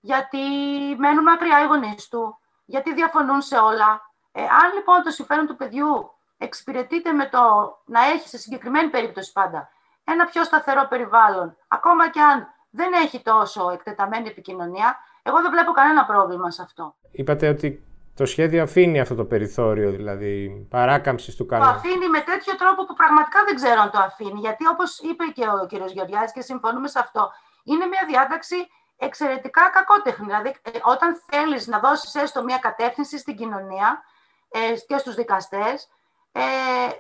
γιατί 0.01 0.38
μένουν 0.99 1.23
μακριά 1.23 1.62
οι 1.62 1.66
γονείς 1.66 2.09
του, 2.09 2.38
γιατί 2.64 2.94
διαφωνούν 2.94 3.40
σε 3.40 3.59
όλα. 3.59 4.11
Ε, 4.33 4.42
αν 4.42 4.73
λοιπόν 4.75 5.03
το 5.03 5.11
συμφέρον 5.11 5.47
του 5.47 5.57
παιδιού 5.57 6.12
εξυπηρετείται 6.38 7.12
με 7.12 7.29
το 7.29 7.38
να 7.85 8.05
έχει 8.05 8.29
σε 8.29 8.38
συγκεκριμένη 8.38 8.90
περίπτωση 8.90 9.33
πάντα 9.33 9.71
ένα 10.11 10.25
πιο 10.25 10.44
σταθερό 10.44 10.87
περιβάλλον, 10.88 11.57
ακόμα 11.68 12.09
και 12.09 12.21
αν 12.21 12.55
δεν 12.70 12.92
έχει 12.92 13.22
τόσο 13.22 13.70
εκτεταμένη 13.70 14.28
επικοινωνία, 14.28 14.96
εγώ 15.22 15.40
δεν 15.42 15.50
βλέπω 15.50 15.72
κανένα 15.72 16.04
πρόβλημα 16.04 16.50
σε 16.50 16.62
αυτό. 16.62 16.94
Είπατε 17.11 17.48
ότι 17.48 17.83
το 18.14 18.26
σχέδιο 18.26 18.62
αφήνει 18.62 19.00
αυτό 19.00 19.14
το 19.14 19.24
περιθώριο, 19.24 19.90
δηλαδή 19.90 20.66
παράκαμψης 20.70 21.37
του 21.37 21.46
κανόνα. 21.46 21.70
Το 21.70 21.76
αφήνει 21.76 22.09
με 22.09 22.20
τέτοιο 22.20 22.57
τρόπο 22.57 22.85
που 22.85 22.94
πραγματικά 22.94 23.44
δεν 23.44 23.54
ξέρω 23.54 23.81
αν 23.81 23.90
το 23.90 23.98
αφήνει. 23.98 24.38
Γιατί 24.40 24.66
όπως 24.66 24.98
είπε 24.98 25.24
και 25.24 25.44
ο 25.46 25.66
κ. 25.66 25.90
Γεωργιάδης 25.92 26.33
και 26.33 26.40
συμφωνούμε 26.40 26.88
σε 26.88 26.98
αυτό, 26.98 27.31
είναι 27.64 27.87
μια 27.87 28.04
διάταξη 28.09 28.57
εξαιρετικά 28.96 29.70
κακότεχνη. 29.70 30.26
Δηλαδή, 30.26 30.48
ε, 30.48 30.70
όταν 30.83 31.22
θέλεις 31.31 31.66
να 31.66 31.78
δώσεις 31.78 32.14
έστω 32.14 32.42
μια 32.44 32.59
κατεύθυνση 32.59 33.18
στην 33.18 33.37
κοινωνία 33.37 34.02
ε, 34.50 34.59
και 34.87 34.98
στους 34.98 35.14
δικαστές, 35.14 35.88
ε, 36.33 36.40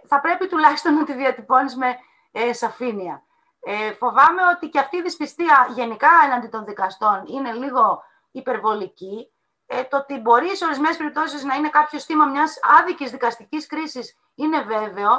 θα 0.06 0.20
πρέπει 0.20 0.46
τουλάχιστον 0.46 0.94
να 0.94 1.04
τη 1.04 1.14
διατυπώνεις 1.14 1.76
με 1.76 1.96
ε, 2.32 2.52
σαφήνεια. 2.52 3.22
Ε, 3.70 3.92
φοβάμαι 3.92 4.42
ότι 4.56 4.68
και 4.68 4.78
αυτή 4.78 4.96
η 4.96 5.02
δυσπιστία 5.02 5.68
γενικά 5.70 6.08
έναντι 6.24 6.46
των 6.46 6.64
δικαστών 6.64 7.24
είναι 7.26 7.52
λίγο 7.52 8.02
υπερβολική. 8.30 9.32
Ε, 9.66 9.84
το 9.84 9.96
ότι 9.96 10.18
μπορεί 10.18 10.56
σε 10.56 10.64
ορισμένες 10.64 10.96
περιπτώσεις 10.96 11.44
να 11.44 11.54
είναι 11.54 11.68
κάποιο 11.68 11.98
θύμα 12.00 12.26
μιας 12.26 12.58
άδικης 12.80 13.10
δικαστικής 13.10 13.66
κρίσης 13.66 14.16
είναι 14.34 14.62
βέβαιο, 14.62 15.10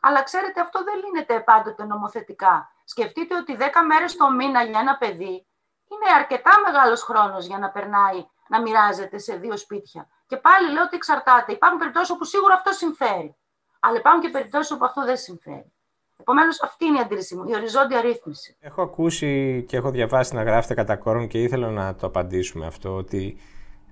αλλά 0.00 0.22
ξέρετε, 0.22 0.60
αυτό 0.60 0.84
δεν 0.84 0.94
λύνεται 1.04 1.40
πάντοτε 1.40 1.84
νομοθετικά. 1.84 2.72
Σκεφτείτε 2.84 3.36
ότι 3.36 3.56
10 3.60 3.62
μέρες 3.86 4.16
το 4.16 4.30
μήνα 4.30 4.62
για 4.62 4.80
ένα 4.80 4.96
παιδί 4.96 5.46
είναι 5.90 6.12
αρκετά 6.18 6.50
μεγάλος 6.66 7.02
χρόνος 7.02 7.46
για 7.46 7.58
να 7.58 7.70
περνάει 7.70 8.26
να 8.48 8.60
μοιράζεται 8.60 9.18
σε 9.18 9.36
δύο 9.36 9.56
σπίτια. 9.56 10.08
Και 10.26 10.36
πάλι 10.36 10.70
λέω 10.70 10.82
ότι 10.82 10.96
εξαρτάται. 10.96 11.52
Υπάρχουν 11.52 11.78
περιπτώσεις 11.78 12.10
όπου 12.10 12.24
σίγουρα 12.24 12.54
αυτό 12.54 12.72
συμφέρει. 12.72 13.36
Αλλά 13.80 13.96
υπάρχουν 13.98 14.22
και 14.22 14.28
περιπτώσεις 14.28 14.70
όπου 14.70 14.84
αυτό 14.84 15.04
δεν 15.04 15.16
συμφέρει. 15.16 15.72
Επομένως, 16.22 16.62
αυτή 16.62 16.84
είναι 16.84 16.98
η 16.98 17.00
αντίρρηση 17.00 17.36
μου, 17.36 17.44
η 17.48 17.54
οριζόντια 17.54 18.00
ρύθμιση. 18.00 18.56
Έχω 18.60 18.82
ακούσει 18.82 19.64
και 19.68 19.76
έχω 19.76 19.90
διαβάσει 19.90 20.34
να 20.34 20.42
γράφετε 20.42 20.74
κατά 20.74 20.96
κόρον 20.96 21.26
και 21.26 21.42
ήθελα 21.42 21.70
να 21.70 21.94
το 21.94 22.06
απαντήσουμε 22.06 22.66
αυτό, 22.66 22.94
ότι 22.96 23.36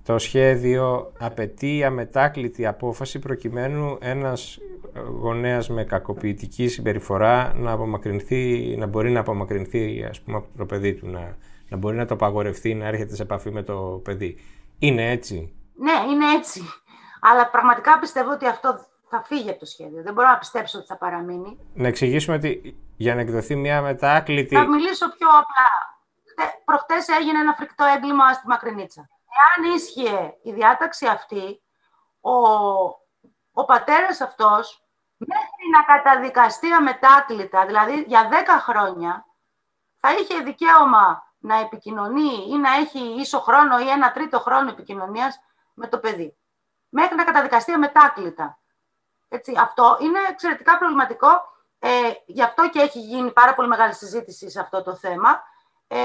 το 0.05 0.17
σχέδιο 0.17 1.11
απαιτεί 1.19 1.83
αμετάκλητη 1.83 2.65
απόφαση 2.65 3.19
προκειμένου 3.19 3.97
ένας 4.01 4.59
γονέας 5.19 5.69
με 5.69 5.83
κακοποιητική 5.83 6.67
συμπεριφορά 6.67 7.53
να, 7.55 7.71
απομακρυνθεί, 7.71 8.75
να 8.77 8.85
μπορεί 8.85 9.11
να 9.11 9.19
απομακρυνθεί 9.19 10.05
ας 10.09 10.21
πούμε, 10.21 10.37
από 10.37 10.47
το 10.57 10.65
παιδί 10.65 10.93
του, 10.93 11.07
να, 11.07 11.37
να 11.69 11.77
μπορεί 11.77 11.95
να 11.95 12.05
το 12.05 12.13
απαγορευτεί, 12.13 12.73
να 12.73 12.85
έρχεται 12.85 13.15
σε 13.15 13.21
επαφή 13.21 13.51
με 13.51 13.63
το 13.63 14.01
παιδί. 14.03 14.37
Είναι 14.79 15.11
έτσι; 15.11 15.53
Ναι, 15.75 16.11
είναι 16.11 16.25
έτσι. 16.37 16.61
Αλλά 17.21 17.49
πραγματικά 17.49 17.99
πιστεύω 17.99 18.31
ότι 18.31 18.45
αυτό 18.45 18.79
θα 19.11 19.23
φύγει 19.23 19.49
από 19.49 19.59
το 19.59 19.65
σχέδιο. 19.65 20.03
Δεν 20.03 20.13
μπορώ 20.13 20.27
να 20.27 20.37
πιστέψω 20.37 20.77
ότι 20.77 20.87
θα 20.87 20.97
παραμείνει. 20.97 21.59
Να 21.73 21.87
εξηγήσουμε 21.87 22.35
ότι 22.35 22.79
για 22.97 23.15
να 23.15 23.21
εκδοθεί 23.21 23.55
μια 23.55 23.81
μετάκλητη. 23.81 24.55
Θα 24.55 24.67
μιλήσω 24.67 25.09
πιο 25.17 25.27
απλά. 25.27 25.69
Προχτές 26.65 27.07
έγινε 27.07 27.39
ένα 27.39 27.53
φρικτό 27.53 27.83
έγκλημα 27.95 28.33
στη 28.33 28.47
Μακρινίτσα. 28.47 29.09
Εάν 29.39 29.73
ίσχυε 29.75 30.37
η 30.43 30.51
διάταξη 30.51 31.07
αυτή, 31.07 31.61
ο, 32.21 32.37
ο 33.51 33.65
πατέρας 33.65 34.21
αυτός 34.21 34.85
μέχρι 35.17 35.65
να 35.71 35.83
καταδικαστεί 35.83 36.71
αμετάκλητα, 36.71 37.65
δηλαδή 37.65 38.03
για 38.07 38.29
10 38.31 38.33
χρόνια, 38.59 39.25
θα 39.99 40.09
είχε 40.13 40.43
δικαίωμα 40.43 41.33
να 41.37 41.59
επικοινωνεί 41.59 42.45
ή 42.49 42.57
να 42.57 42.73
έχει 42.73 42.99
ίσο 42.99 43.39
χρόνο 43.39 43.79
ή 43.79 43.89
ένα 43.89 44.11
τρίτο 44.11 44.39
χρόνο 44.39 44.69
επικοινωνίας 44.69 45.39
με 45.73 45.87
το 45.87 45.99
παιδί. 45.99 46.37
Μέχρι 46.89 47.15
να 47.15 47.23
καταδικαστεί 47.23 47.71
αμετάκλητα. 47.71 48.60
Έτσι, 49.33 49.51
αυτό 49.61 49.97
είναι 50.01 50.19
εξαιρετικά 50.31 50.77
προβληματικό. 50.77 51.31
Ε, 51.79 51.89
γι' 52.25 52.43
αυτό 52.43 52.69
και 52.69 52.79
έχει 52.79 52.99
γίνει 52.99 53.31
πάρα 53.31 53.53
πολύ 53.53 53.67
μεγάλη 53.67 53.93
συζήτηση 53.93 54.49
σε 54.49 54.59
αυτό 54.59 54.83
το 54.83 54.95
θέμα. 54.95 55.29
Ε, 55.87 55.97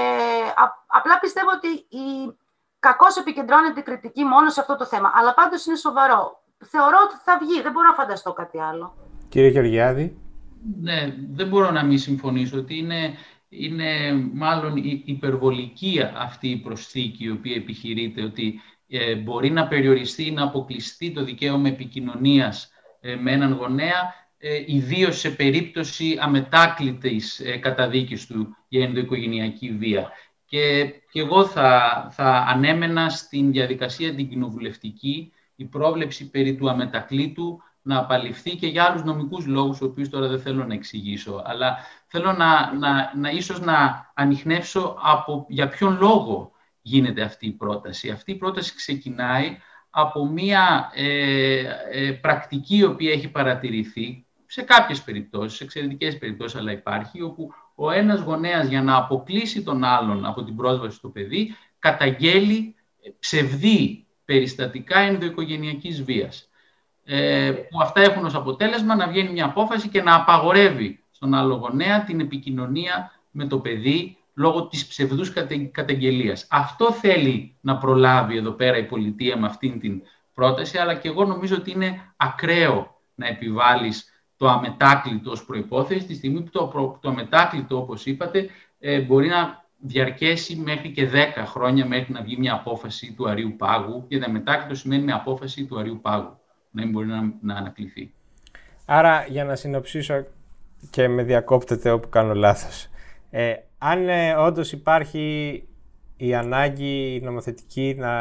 απλά 0.87 1.19
πιστεύω 1.19 1.49
ότι 1.57 1.67
η, 2.03 2.37
κακώς 2.79 3.17
επικεντρώνεται 3.17 3.79
η 3.79 3.83
κριτική 3.83 4.23
μόνο 4.23 4.49
σε 4.49 4.59
αυτό 4.59 4.75
το 4.77 4.85
θέμα. 4.85 5.11
Αλλά 5.15 5.33
πάντως 5.33 5.65
είναι 5.65 5.75
σοβαρό. 5.75 6.43
Θεωρώ 6.65 6.97
ότι 7.03 7.15
θα 7.23 7.37
βγει. 7.41 7.61
Δεν 7.61 7.71
μπορώ 7.71 7.87
να 7.87 7.93
φανταστώ 7.93 8.33
κάτι 8.33 8.59
άλλο. 8.59 8.95
Κύριε 9.29 9.49
Γεωργιάδη. 9.49 10.17
Ναι, 10.81 11.15
δεν 11.31 11.47
μπορώ 11.47 11.71
να 11.71 11.83
μην 11.83 11.97
συμφωνήσω 11.99 12.57
ότι 12.57 12.77
είναι, 12.77 13.13
είναι 13.49 13.89
μάλλον 14.33 14.73
υπερβολική 15.05 16.01
αυτή 16.17 16.49
η 16.49 16.57
προσθήκη 16.57 17.23
η 17.23 17.31
οποία 17.31 17.55
επιχειρείται 17.55 18.23
ότι 18.23 18.61
ε, 18.87 19.15
μπορεί 19.15 19.49
να 19.49 19.67
περιοριστεί, 19.67 20.31
να 20.31 20.43
αποκλειστεί 20.43 21.11
το 21.11 21.23
δικαίωμα 21.23 21.67
επικοινωνίας 21.67 22.63
ε, 22.63 22.76
με 23.15 23.31
έναν 23.31 23.53
γονέα, 23.53 24.13
ε, 24.37 24.63
ιδίως 24.65 25.19
σε 25.19 25.29
περίπτωση 25.29 26.17
αμετάκλητης 26.21 27.39
ε, 27.39 27.57
καταδίκης 27.57 28.27
του 28.27 28.55
για 28.67 28.83
ενδοοικογενειακή 28.83 29.71
βία. 29.71 30.11
Και, 30.45 30.85
και 31.11 31.19
εγώ 31.19 31.45
θα, 31.45 32.07
θα 32.11 32.45
ανέμενα 32.47 33.09
στην 33.09 33.51
διαδικασία 33.51 34.15
την 34.15 34.29
κοινοβουλευτική 34.29 35.31
η 35.55 35.65
πρόβλεψη 35.65 36.29
περί 36.29 36.55
του 36.55 36.69
αμετακλήτου 36.69 37.61
να 37.81 37.97
απαλληφθεί 37.97 38.55
και 38.55 38.67
για 38.67 38.83
άλλους 38.83 39.03
νομικούς 39.03 39.45
λόγους, 39.45 39.81
ο 39.81 39.85
οποίους 39.85 40.09
τώρα 40.09 40.27
δεν 40.27 40.41
θέλω 40.41 40.65
να 40.65 40.73
εξηγήσω. 40.73 41.43
Αλλά 41.45 41.77
θέλω 42.07 42.31
να, 42.31 42.73
να, 42.73 43.11
να 43.15 43.29
ίσως 43.29 43.59
να 43.59 44.11
ανοιχνεύσω 44.13 44.97
από 45.01 45.45
για 45.49 45.67
ποιον 45.67 45.97
λόγο 45.99 46.51
γίνεται 46.81 47.21
αυτή 47.21 47.47
η 47.47 47.51
πρόταση. 47.51 48.09
Αυτή 48.09 48.31
η 48.31 48.35
πρόταση 48.35 48.75
ξεκινάει 48.75 49.57
από 49.99 50.25
μια 50.25 50.91
ε, 50.93 51.63
ε, 51.91 52.11
πρακτική 52.11 52.77
η 52.77 52.83
οποία 52.83 53.11
έχει 53.11 53.27
παρατηρηθεί 53.27 54.25
σε 54.45 54.61
κάποιες 54.61 55.01
περιπτώσεις, 55.01 55.57
σε 55.57 55.63
εξαιρετικές 55.63 56.17
περιπτώσεις, 56.17 56.59
αλλά 56.59 56.71
υπάρχει, 56.71 57.21
όπου 57.21 57.53
ο 57.75 57.91
ένας 57.91 58.21
γονέας 58.21 58.67
για 58.67 58.81
να 58.81 58.95
αποκλείσει 58.95 59.63
τον 59.63 59.83
άλλον 59.83 60.25
από 60.25 60.43
την 60.43 60.55
πρόσβαση 60.55 60.97
στο 60.97 61.09
παιδί, 61.09 61.55
καταγγέλει 61.79 62.75
ψευδή 63.19 64.05
περιστατικά 64.25 64.99
ενδοοικογενειακής 64.99 66.03
βίας. 66.03 66.49
Ε, 67.03 67.51
που 67.69 67.81
αυτά 67.81 68.01
έχουν 68.01 68.25
ως 68.25 68.35
αποτέλεσμα 68.35 68.95
να 68.95 69.07
βγαίνει 69.07 69.29
μια 69.29 69.45
απόφαση 69.45 69.89
και 69.89 70.01
να 70.01 70.15
απαγορεύει 70.15 71.03
στον 71.11 71.33
άλλο 71.33 71.55
γονέα 71.55 72.03
την 72.03 72.19
επικοινωνία 72.19 73.11
με 73.31 73.47
το 73.47 73.59
παιδί 73.59 74.17
λόγω 74.37 74.67
της 74.67 74.87
ψευδούς 74.87 75.33
καταγγελίας. 75.71 76.47
Αυτό 76.49 76.91
θέλει 76.91 77.55
να 77.61 77.77
προλάβει 77.77 78.37
εδώ 78.37 78.51
πέρα 78.51 78.77
η 78.77 78.83
πολιτεία 78.83 79.37
με 79.37 79.47
αυτήν 79.47 79.79
την 79.79 80.01
πρόταση, 80.33 80.77
αλλά 80.77 80.95
και 80.95 81.07
εγώ 81.07 81.25
νομίζω 81.25 81.55
ότι 81.55 81.71
είναι 81.71 82.13
ακραίο 82.17 83.01
να 83.15 83.27
επιβάλλεις 83.27 84.11
το 84.37 84.47
αμετάκλητο 84.47 85.31
ως 85.31 85.45
προϋπόθεση, 85.45 86.05
τη 86.05 86.15
στιγμή 86.15 86.41
που 86.41 86.49
το, 86.49 86.97
το 87.01 87.09
αμετάκλητο, 87.09 87.77
όπως 87.77 88.05
είπατε, 88.05 88.49
ε, 88.79 88.99
μπορεί 88.99 89.27
να 89.27 89.65
διαρκέσει 89.79 90.55
μέχρι 90.55 90.91
και 90.91 91.09
10 91.37 91.43
χρόνια 91.45 91.85
μέχρι 91.85 92.13
να 92.13 92.21
βγει 92.21 92.37
μια 92.37 92.53
απόφαση 92.53 93.13
του 93.17 93.29
Αρίου 93.29 93.55
Πάγου 93.57 94.05
και 94.07 94.17
το 94.17 94.25
αμετάκλητο 94.27 94.75
σημαίνει 94.75 95.03
μια 95.03 95.15
απόφαση 95.15 95.65
του 95.65 95.79
Αρίου 95.79 95.99
Πάγου, 96.01 96.37
να 96.71 96.81
μην 96.83 96.91
μπορεί 96.91 97.07
να, 97.07 97.33
να 97.41 97.55
ανακληθεί. 97.55 98.13
Άρα, 98.85 99.25
για 99.29 99.45
να 99.45 99.55
συνοψίσω 99.55 100.25
και 100.89 101.07
με 101.07 101.23
διακόπτεται 101.23 101.91
όπου 101.91 102.09
κάνω 102.09 102.33
λάθος, 102.33 102.87
ε, 103.29 103.53
αν 103.77 104.09
ε, 104.09 104.33
όντως 104.33 104.71
υπάρχει 104.71 105.63
η 106.17 106.35
ανάγκη 106.35 107.21
νομοθετική 107.23 107.95
να 107.97 108.11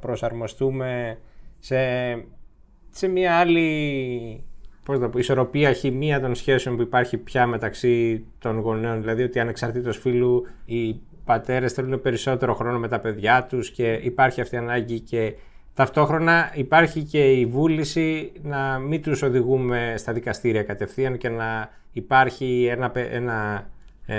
προσαρμοστούμε 0.00 1.18
σε, 1.58 1.76
σε 2.90 3.08
μια 3.08 3.36
άλλη 3.36 4.44
πώς 4.84 4.98
να 4.98 5.08
πω, 5.08 5.18
ισορροπία 5.18 5.72
χημεία 5.72 6.20
των 6.20 6.34
σχέσεων 6.34 6.76
που 6.76 6.82
υπάρχει 6.82 7.16
πια 7.16 7.46
μεταξύ 7.46 8.24
των 8.38 8.58
γονέων, 8.58 9.00
δηλαδή 9.00 9.22
ότι 9.22 9.40
ανεξαρτήτως 9.40 9.98
φίλου 9.98 10.46
οι 10.64 11.00
πατέρες 11.24 11.72
θέλουν 11.72 12.00
περισσότερο 12.00 12.54
χρόνο 12.54 12.78
με 12.78 12.88
τα 12.88 13.00
παιδιά 13.00 13.46
τους 13.48 13.70
και 13.70 13.92
υπάρχει 13.92 14.40
αυτή 14.40 14.54
η 14.54 14.58
ανάγκη 14.58 15.00
και 15.00 15.34
ταυτόχρονα 15.74 16.52
υπάρχει 16.54 17.02
και 17.02 17.32
η 17.32 17.46
βούληση 17.46 18.32
να 18.42 18.78
μην 18.78 19.02
τους 19.02 19.22
οδηγούμε 19.22 19.94
στα 19.96 20.12
δικαστήρια 20.12 20.62
κατευθείαν 20.62 21.18
και 21.18 21.28
να 21.28 21.70
υπάρχει 21.92 22.66
ένα, 22.70 22.92
ένα 22.94 23.54
ε, 23.56 23.70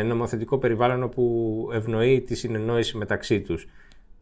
νομοθετικό 0.04 0.58
περιβάλλον 0.58 1.04
όπου 1.04 1.70
ευνοεί 1.74 2.22
τη 2.22 2.36
συνεννόηση 2.36 2.98
μεταξύ 2.98 3.42
τους. 3.42 3.68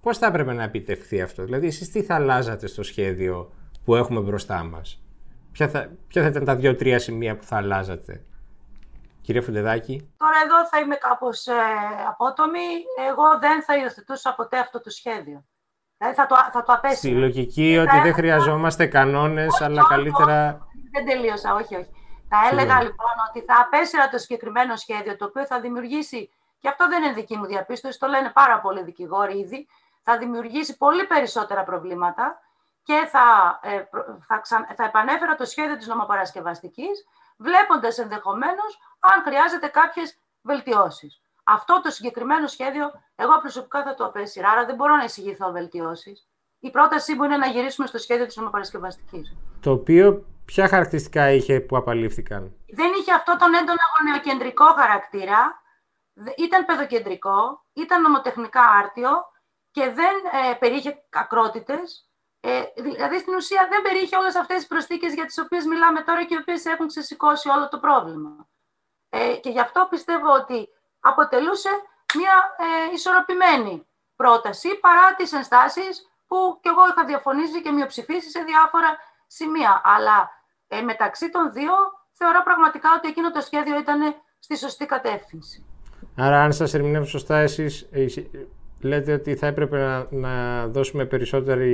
Πώς 0.01 0.17
θα 0.17 0.25
έπρεπε 0.25 0.53
να 0.53 0.63
επιτευχθεί 0.63 1.21
αυτό, 1.21 1.43
δηλαδή 1.43 1.67
εσείς 1.67 1.91
τι 1.91 2.03
θα 2.03 2.15
αλλάζατε 2.15 2.67
στο 2.67 2.83
σχέδιο 2.83 3.51
που 3.85 3.95
έχουμε 3.95 4.19
μπροστά 4.19 4.63
μας; 4.63 5.03
Ποια 5.51 5.67
θα, 5.67 5.89
ποια 6.07 6.21
θα 6.21 6.27
ήταν 6.27 6.45
τα 6.45 6.55
δύο-τρία 6.55 6.99
σημεία 6.99 7.35
που 7.35 7.43
θα 7.43 7.57
αλλάζατε; 7.57 8.23
Κύριε 9.21 9.41
Φουντεδάκη. 9.41 10.13
Τώρα 10.17 10.37
εδώ 10.45 10.67
θα 10.67 10.79
είμαι 10.79 10.95
κάπως 10.95 11.47
ε, 11.47 11.53
απότομη. 12.07 12.67
Εγώ 13.09 13.39
δεν 13.39 13.63
θα 13.63 13.77
υιοθετούσα 13.77 14.33
ποτέ 14.35 14.57
αυτό 14.57 14.81
το 14.81 14.89
σχέδιο. 14.89 15.45
Δηλαδή 15.97 16.15
θα 16.15 16.25
το, 16.25 16.35
θα 16.53 16.63
το 16.63 16.73
απέσυρα. 16.73 16.97
Στη 16.97 17.09
λογική 17.09 17.77
ότι 17.77 17.99
δεν 18.03 18.13
χρειαζόμαστε 18.13 18.85
κανόνες, 18.85 19.61
αλλά 19.61 19.81
καλύτερα... 19.89 20.67
Δεν 20.91 21.05
τελείωσα, 21.05 21.53
όχι, 21.53 21.75
όχι. 21.75 21.89
Θα 22.33 22.47
έλεγα 22.51 22.81
λοιπόν 22.81 23.15
ότι 23.29 23.41
θα 23.41 23.59
απέσυρα 23.59 24.09
το 24.09 24.17
συγκεκριμένο 24.17 24.75
σχέδιο, 24.75 25.15
το 25.17 25.25
οποίο 25.25 25.45
θα 25.45 25.59
δημιουργήσει, 25.59 26.29
και 26.59 26.67
αυτό 26.67 26.87
δεν 26.87 27.03
είναι 27.03 27.13
δική 27.13 27.37
μου 27.37 27.45
διαπίστωση, 27.45 27.99
το 27.99 28.07
λένε 28.07 28.29
πάρα 28.29 28.59
πολλοί 28.59 28.83
δικηγόροι 28.83 29.37
ήδη, 29.37 29.67
θα 30.01 30.17
δημιουργήσει 30.17 30.77
πολύ 30.77 31.07
περισσότερα 31.07 31.63
προβλήματα 31.63 32.41
και 32.83 33.07
θα, 33.11 33.59
ε, 33.63 33.83
θα, 34.27 34.41
θα 34.75 34.83
επανέφερα 34.83 35.35
το 35.35 35.45
σχέδιο 35.45 35.77
της 35.77 35.87
νομοπαρασκευαστικής, 35.87 37.05
βλέποντας 37.37 37.97
ενδεχομένως 37.97 38.79
αν 38.99 39.23
χρειάζεται 39.23 39.67
κάποιες 39.67 40.19
βελτιώσεις. 40.41 41.21
Αυτό 41.43 41.81
το 41.81 41.89
συγκεκριμένο 41.89 42.47
σχέδιο, 42.47 42.91
εγώ 43.15 43.39
προσωπικά 43.39 43.83
θα 43.83 43.93
το 43.93 44.05
απέσυρα, 44.05 44.49
άρα 44.49 44.65
δεν 44.65 44.75
μπορώ 44.75 44.95
να 44.95 45.03
εισηγηθώ 45.03 45.51
βελτιώσεις. 45.51 46.27
Η 46.63 46.71
πρότασή 46.71 47.15
μου 47.15 47.23
είναι 47.23 47.37
να 47.37 47.47
γυρίσουμε 47.47 47.87
στο 47.87 47.97
σχέδιο 47.97 48.25
της 48.25 48.35
νομοπαρασκευαστικής. 48.35 49.35
Το 49.61 49.71
οποίο 49.71 50.25
ποια 50.45 50.67
χαρακτηριστικά 50.67 51.31
είχε 51.31 51.59
που 51.59 51.77
απαλήφθηκαν. 51.77 52.55
Δεν 52.67 52.91
είχε 52.99 53.11
αυτό 53.13 53.35
τον 53.37 53.53
έντονα 53.53 53.83
γονεοκεντρικό 53.97 54.65
χαρακτήρα, 54.65 55.61
ήταν 56.37 56.65
παιδοκεντρικό, 56.65 57.65
ήταν 57.73 58.01
νομοτεχνικά 58.01 58.61
άρτιο 58.61 59.09
και 59.71 59.83
δεν 59.89 60.15
ε, 60.51 60.53
περίχε 60.53 61.03
ακρότητες, 61.09 62.09
ε, 62.39 62.63
δηλαδή 62.75 63.19
στην 63.19 63.33
ουσία 63.33 63.67
δεν 63.69 63.81
περιείχε 63.81 64.17
όλες 64.17 64.35
αυτές 64.35 64.57
τις 64.57 64.67
προσθήκες 64.67 65.13
για 65.13 65.25
τις 65.25 65.37
οποίες 65.37 65.65
μιλάμε 65.65 66.01
τώρα 66.01 66.23
και 66.25 66.33
οι 66.33 66.37
οποίες 66.37 66.65
έχουν 66.65 66.87
ξεσηκώσει 66.87 67.49
όλο 67.49 67.67
το 67.67 67.79
πρόβλημα. 67.79 68.47
Ε, 69.09 69.35
και 69.35 69.49
γι' 69.49 69.59
αυτό 69.59 69.87
πιστεύω 69.89 70.31
ότι 70.33 70.69
αποτελούσε 70.99 71.69
μια 72.15 72.55
ε, 72.57 72.93
ισορροπημένη 72.93 73.87
πρόταση 74.15 74.79
παρά 74.79 75.15
τις 75.15 75.33
ενστάσεις 75.33 76.10
που 76.31 76.39
κι 76.61 76.69
εγώ 76.73 76.83
είχα 76.89 77.03
διαφωνήσει 77.11 77.57
και 77.63 77.71
μειοψηφίσει 77.71 78.29
σε 78.35 78.41
διάφορα 78.51 78.89
σημεία. 79.37 79.73
Αλλά 79.95 80.17
ε, 80.67 80.81
μεταξύ 80.91 81.27
των 81.35 81.43
δύο 81.57 81.73
θεωρώ 82.19 82.39
πραγματικά 82.43 82.89
ότι 82.97 83.07
εκείνο 83.07 83.31
το 83.31 83.41
σχέδιο 83.41 83.75
ήταν 83.83 83.99
στη 84.39 84.57
σωστή 84.57 84.85
κατεύθυνση. 84.85 85.57
Άρα 86.15 86.43
αν 86.43 86.53
σας 86.53 86.73
ερμηνεύω 86.73 87.05
σωστά 87.05 87.37
εσείς 87.39 87.89
λέτε 88.81 89.13
ότι 89.13 89.35
θα 89.35 89.47
έπρεπε 89.47 89.77
να, 89.77 90.07
να 90.09 90.67
δώσουμε 90.67 91.05
περισσότερη, 91.05 91.73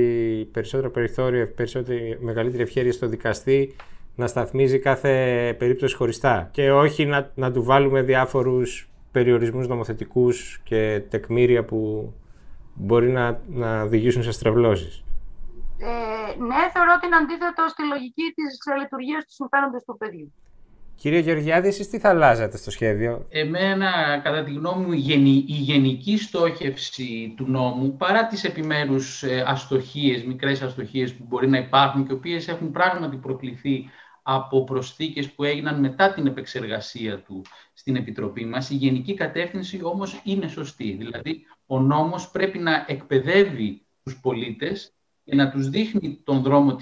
περισσότερο 0.52 0.90
περιθώριο, 0.90 1.52
περισσότερη, 1.56 2.18
μεγαλύτερη 2.20 2.62
ευχαίρεια 2.62 2.92
στο 2.92 3.06
δικαστή 3.06 3.76
να 4.14 4.26
σταθμίζει 4.26 4.78
κάθε 4.78 5.14
περίπτωση 5.58 5.96
χωριστά 5.96 6.48
και 6.52 6.72
όχι 6.72 7.06
να, 7.06 7.30
να 7.34 7.52
του 7.52 7.62
βάλουμε 7.62 8.02
διάφορους 8.02 8.90
περιορισμούς 9.12 9.68
νομοθετικούς 9.68 10.60
και 10.64 11.02
τεκμήρια 11.08 11.64
που 11.64 12.12
μπορεί 12.78 13.10
να, 13.10 13.40
να 13.46 13.82
οδηγήσουν 13.82 14.22
σε 14.22 14.32
στρεβλώσεις. 14.32 15.04
Ε, 15.78 15.86
ναι, 16.42 16.70
θεωρώ 16.72 16.92
ότι 16.96 17.06
είναι 17.06 17.16
αντίθετο 17.16 17.68
στη 17.68 17.82
λογική 17.92 18.32
της 18.34 18.58
λειτουργίας 18.80 19.24
του 19.24 19.32
συμφέροντος 19.32 19.84
του 19.84 19.96
παιδιού. 19.96 20.32
Κύριε 20.94 21.18
Γεωργιάδη, 21.18 21.68
εσείς 21.68 21.88
τι 21.88 21.98
θα 21.98 22.08
αλλάζατε 22.08 22.56
στο 22.56 22.70
σχέδιο; 22.70 23.26
Εμένα, 23.30 24.20
κατά 24.22 24.44
τη 24.44 24.52
γνώμη 24.52 24.84
μου, 24.84 24.92
η 24.92 25.42
γενική 25.46 26.18
στόχευση 26.18 27.34
του 27.36 27.44
νόμου, 27.48 27.96
παρά 27.96 28.26
τις 28.26 28.44
επιμέρους 28.44 29.22
ε, 29.22 29.44
αστοχίες, 29.46 30.24
μικρές 30.24 30.62
αστοχίες 30.62 31.14
που 31.14 31.24
μπορεί 31.28 31.48
να 31.48 31.58
υπάρχουν 31.58 32.06
και 32.06 32.12
οι 32.12 32.16
οποίες 32.16 32.48
έχουν 32.48 32.70
πράγματι 32.70 33.16
προκληθεί 33.16 33.90
από 34.22 34.64
προσθήκες 34.64 35.30
που 35.30 35.44
έγιναν 35.44 35.80
μετά 35.80 36.12
την 36.12 36.26
επεξεργασία 36.26 37.18
του 37.18 37.42
στην 37.74 37.96
Επιτροπή 37.96 38.44
μας, 38.44 38.70
η 38.70 38.74
γενική 38.74 39.14
κατεύθυνση 39.14 39.80
όμως 39.82 40.20
είναι 40.24 40.48
σωστή. 40.48 40.96
Δηλαδή, 40.98 41.46
ο 41.70 41.80
νόμος 41.80 42.30
πρέπει 42.30 42.58
να 42.58 42.84
εκπαιδεύει 42.86 43.86
τους 44.02 44.20
πολίτες 44.20 44.92
και 45.24 45.34
να 45.34 45.50
τους 45.50 45.68
δείχνει 45.68 46.20
τον 46.24 46.42
δρόμο 46.42 46.74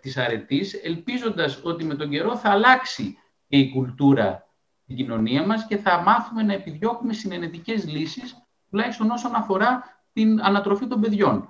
της 0.00 0.16
αρετής, 0.16 0.74
ελπίζοντας 0.82 1.60
ότι 1.64 1.84
με 1.84 1.94
τον 1.94 2.10
καιρό 2.10 2.36
θα 2.36 2.50
αλλάξει 2.50 3.16
και 3.46 3.56
η 3.56 3.70
κουλτούρα 3.70 4.48
στην 4.82 4.96
κοινωνία 4.96 5.46
μας 5.46 5.66
και 5.66 5.76
θα 5.76 6.02
μάθουμε 6.02 6.42
να 6.42 6.52
επιδιώκουμε 6.52 7.12
συνενετικές 7.12 7.86
λύσεις, 7.86 8.36
τουλάχιστον 8.70 9.10
όσον 9.10 9.34
αφορά 9.34 9.82
την 10.12 10.42
ανατροφή 10.42 10.86
των 10.86 11.00
παιδιών. 11.00 11.48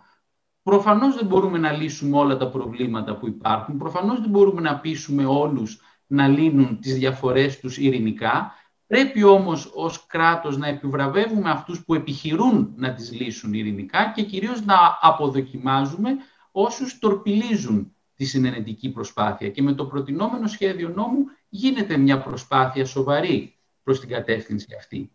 Προφανώς 0.63 1.15
δεν 1.15 1.27
μπορούμε 1.27 1.59
να 1.59 1.73
λύσουμε 1.73 2.17
όλα 2.19 2.37
τα 2.37 2.49
προβλήματα 2.49 3.17
που 3.17 3.27
υπάρχουν, 3.27 3.79
προφανώς 3.79 4.21
δεν 4.21 4.31
μπορούμε 4.31 4.61
να 4.61 4.79
πείσουμε 4.79 5.25
όλους 5.25 5.81
να 6.07 6.29
λύνουν 6.29 6.81
τις 6.81 6.95
διαφορές 6.95 7.61
τους 7.61 7.79
ειρηνικά, 7.79 8.53
Πρέπει 8.87 9.23
όμως 9.23 9.71
ως 9.75 10.07
κράτος 10.07 10.57
να 10.57 10.69
επιβραβεύουμε 10.69 11.51
αυτούς 11.51 11.85
που 11.85 11.95
επιχειρούν 11.95 12.73
να 12.77 12.93
τις 12.93 13.13
λύσουν 13.13 13.53
ειρηνικά 13.55 14.13
και 14.15 14.23
κυρίως 14.23 14.65
να 14.65 14.99
αποδοκιμάζουμε 15.01 16.11
όσους 16.53 16.99
τορπιλίζουν 16.99 17.95
τη 18.17 18.25
συνενετική 18.25 18.91
προσπάθεια. 18.91 19.49
Και 19.49 19.63
με 19.63 19.73
το 19.73 19.85
προτινόμενο 19.85 20.47
σχέδιο 20.47 20.89
νόμου 20.89 21.25
γίνεται 21.49 21.97
μια 21.97 22.19
προσπάθεια 22.19 22.85
σοβαρή 22.85 23.59
προς 23.83 24.01
την 24.01 24.09
κατεύθυνση 24.09 24.67
αυτή. 24.79 25.13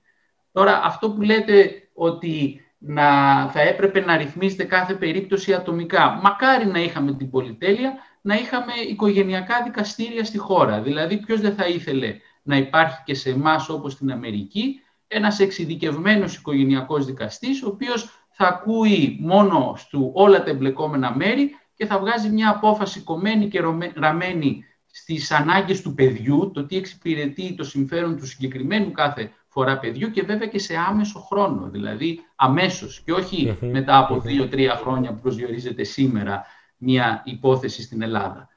Τώρα, 0.51 0.81
αυτό 0.83 1.11
που 1.11 1.21
λέτε 1.21 1.71
ότι 1.93 2.61
να, 2.77 3.05
θα 3.49 3.61
έπρεπε 3.61 3.99
να 3.99 4.17
ρυθμίζεται 4.17 4.63
κάθε 4.63 4.93
περίπτωση 4.93 5.53
ατομικά. 5.53 6.19
Μακάρι 6.23 6.65
να 6.65 6.79
είχαμε 6.79 7.13
την 7.13 7.29
πολυτέλεια, 7.29 7.93
να 8.21 8.35
είχαμε 8.35 8.73
οικογενειακά 8.89 9.63
δικαστήρια 9.63 10.23
στη 10.23 10.37
χώρα. 10.37 10.81
Δηλαδή, 10.81 11.17
ποιος 11.17 11.41
δεν 11.41 11.53
θα 11.53 11.67
ήθελε 11.67 12.15
να 12.49 12.57
υπάρχει 12.57 13.01
και 13.05 13.13
σε 13.13 13.29
εμάς 13.29 13.69
όπως 13.69 13.91
στην 13.91 14.11
Αμερική, 14.11 14.81
ένας 15.07 15.39
εξειδικευμένος 15.39 16.35
οικογενειακός 16.35 17.05
δικαστής, 17.05 17.63
ο 17.63 17.67
οποίος 17.67 18.09
θα 18.29 18.47
ακούει 18.47 19.17
μόνο 19.21 19.73
στου 19.77 20.11
όλα 20.13 20.43
τα 20.43 20.49
εμπλεκόμενα 20.49 21.15
μέρη 21.15 21.51
και 21.73 21.85
θα 21.85 21.99
βγάζει 21.99 22.29
μια 22.29 22.49
απόφαση 22.49 23.01
κομμένη 23.01 23.47
και 23.47 23.61
ραμμένη 23.95 24.65
στις 24.91 25.31
ανάγκες 25.31 25.81
του 25.81 25.93
παιδιού, 25.93 26.51
το 26.53 26.65
τι 26.65 26.77
εξυπηρετεί 26.77 27.55
το 27.55 27.63
συμφέρον 27.63 28.17
του 28.17 28.25
συγκεκριμένου 28.25 28.91
κάθε 28.91 29.31
φορά 29.47 29.79
παιδιού 29.79 30.11
και 30.11 30.23
βέβαια 30.23 30.47
και 30.47 30.59
σε 30.59 30.75
άμεσο 30.89 31.19
χρόνο, 31.19 31.69
δηλαδή 31.69 32.19
αμέσως 32.35 33.01
και 33.05 33.11
όχι 33.11 33.57
μετά 33.61 33.97
από 33.97 34.19
δύο-τρία 34.19 34.75
χρόνια 34.75 35.13
που 35.13 35.19
προσδιορίζεται 35.21 35.83
σήμερα 35.83 36.45
μια 36.77 37.21
υπόθεση 37.25 37.81
στην 37.81 38.01
Ελλάδα. 38.01 38.49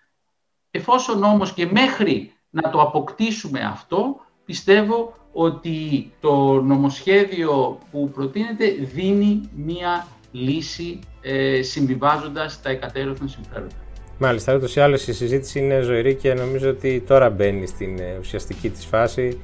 Εφόσον 0.71 1.23
όμως 1.23 1.53
και 1.53 1.67
μέχρι 1.67 2.33
να 2.53 2.71
το 2.71 2.81
αποκτήσουμε 2.81 3.61
αυτό, 3.61 4.21
πιστεύω 4.45 5.15
ότι 5.33 6.13
το 6.21 6.63
νομοσχέδιο 6.63 7.79
που 7.91 8.11
προτείνεται 8.11 8.67
δίνει 8.95 9.41
μία 9.57 10.07
λύση 10.33 10.99
ε, 11.21 11.63
συμβιβάζοντας 11.63 12.63
τα 12.63 12.71
εκατέρωθεν 12.71 13.29
συμφέροντα. 13.29 13.75
Μάλιστα, 14.19 14.55
ούτως 14.55 14.77
ή 14.77 14.81
άλλως 14.81 15.07
η 15.07 15.13
συζήτηση 15.13 15.59
είναι 15.59 15.81
ζωηρή 15.81 16.15
και 16.15 16.35
νομίζω 16.35 16.69
ότι 16.69 17.01
τώρα 17.07 17.31
μπαίνει 17.31 17.67
στην 17.67 17.99
ε, 17.99 18.17
ουσιαστική 18.21 18.71
της 18.71 18.87
φάση 18.87 19.41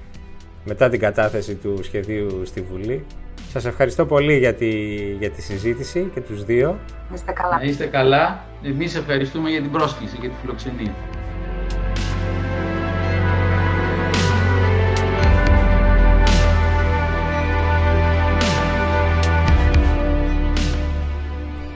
μετά 0.64 0.88
την 0.88 1.00
κατάθεση 1.00 1.54
του 1.54 1.78
σχεδίου 1.82 2.42
στη 2.44 2.60
Βουλή. 2.60 3.04
Σας 3.52 3.64
ευχαριστώ 3.64 4.06
πολύ 4.06 4.38
για 4.38 4.54
τη, 4.54 4.70
για 5.18 5.30
τη 5.30 5.42
συζήτηση 5.42 6.10
και 6.14 6.20
τους 6.20 6.44
δύο. 6.44 6.78
Είστε 7.14 7.32
καλά. 7.32 7.56
Να 7.56 7.62
είστε 7.62 7.86
καλά. 7.86 8.44
Εμείς 8.62 8.94
ευχαριστούμε 8.94 9.50
για 9.50 9.60
την 9.60 9.70
πρόσκληση 9.70 10.16
και 10.16 10.28
τη 10.28 10.34
φιλοξενία. 10.40 10.94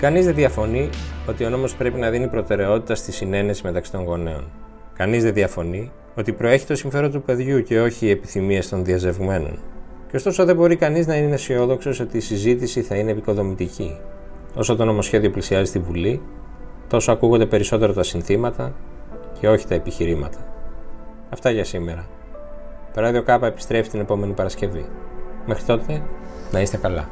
Κανείς 0.03 0.25
δεν 0.25 0.35
διαφωνεί 0.35 0.89
ότι 1.29 1.45
ο 1.45 1.51
νόμος 1.51 1.75
πρέπει 1.75 1.99
να 1.99 2.11
δίνει 2.11 2.29
προτεραιότητα 2.29 2.95
στη 2.95 3.13
συνένεση 3.13 3.63
μεταξύ 3.65 3.93
των 3.93 4.05
γονέων. 4.05 4.51
Κανείς 4.95 5.23
δεν 5.23 5.35
διαφωνεί 5.35 5.91
ότι 6.15 6.33
προέχει 6.33 6.67
το 6.67 6.75
συμφέρον 6.75 7.11
του 7.11 7.23
παιδιού 7.23 7.63
και 7.63 7.81
όχι 7.81 8.07
οι 8.07 8.11
επιθυμίες 8.11 8.69
των 8.69 8.85
διαζευγμένων. 8.85 9.59
Και 10.11 10.17
ωστόσο 10.17 10.45
δεν 10.45 10.57
μπορεί 10.57 10.77
κανείς 10.77 11.07
να 11.07 11.17
είναι 11.17 11.35
αισιόδοξος 11.35 12.01
ότι 12.01 12.17
η 12.17 12.21
συζήτηση 12.21 12.83
θα 12.83 12.97
είναι 12.97 13.11
επικοδομητική. 13.11 13.99
Όσο 14.55 14.77
το 14.77 14.85
νομοσχέδιο 14.85 15.31
πλησιάζει 15.31 15.65
στη 15.65 15.79
Βουλή, 15.79 16.21
τόσο 16.89 17.13
ακούγονται 17.13 17.47
περισσότερο 17.47 17.93
τα 17.93 18.03
συνθήματα 18.03 18.75
και 19.41 19.49
όχι 19.49 19.67
τα 19.67 19.75
επιχειρήματα. 19.75 20.39
Αυτά 21.31 21.51
για 21.51 21.65
σήμερα. 21.65 22.07
Το 22.95 23.01
ράδιο 23.01 23.23
Κάπα 23.23 23.47
επιστρέφει 23.47 23.91
την 23.91 24.01
επόμενη 24.01 24.33
Παρασκευή. 24.33 24.85
Μέχρι 25.47 25.65
τότε, 25.65 26.03
να 26.51 26.61
είστε 26.61 26.77
καλά. 26.77 27.09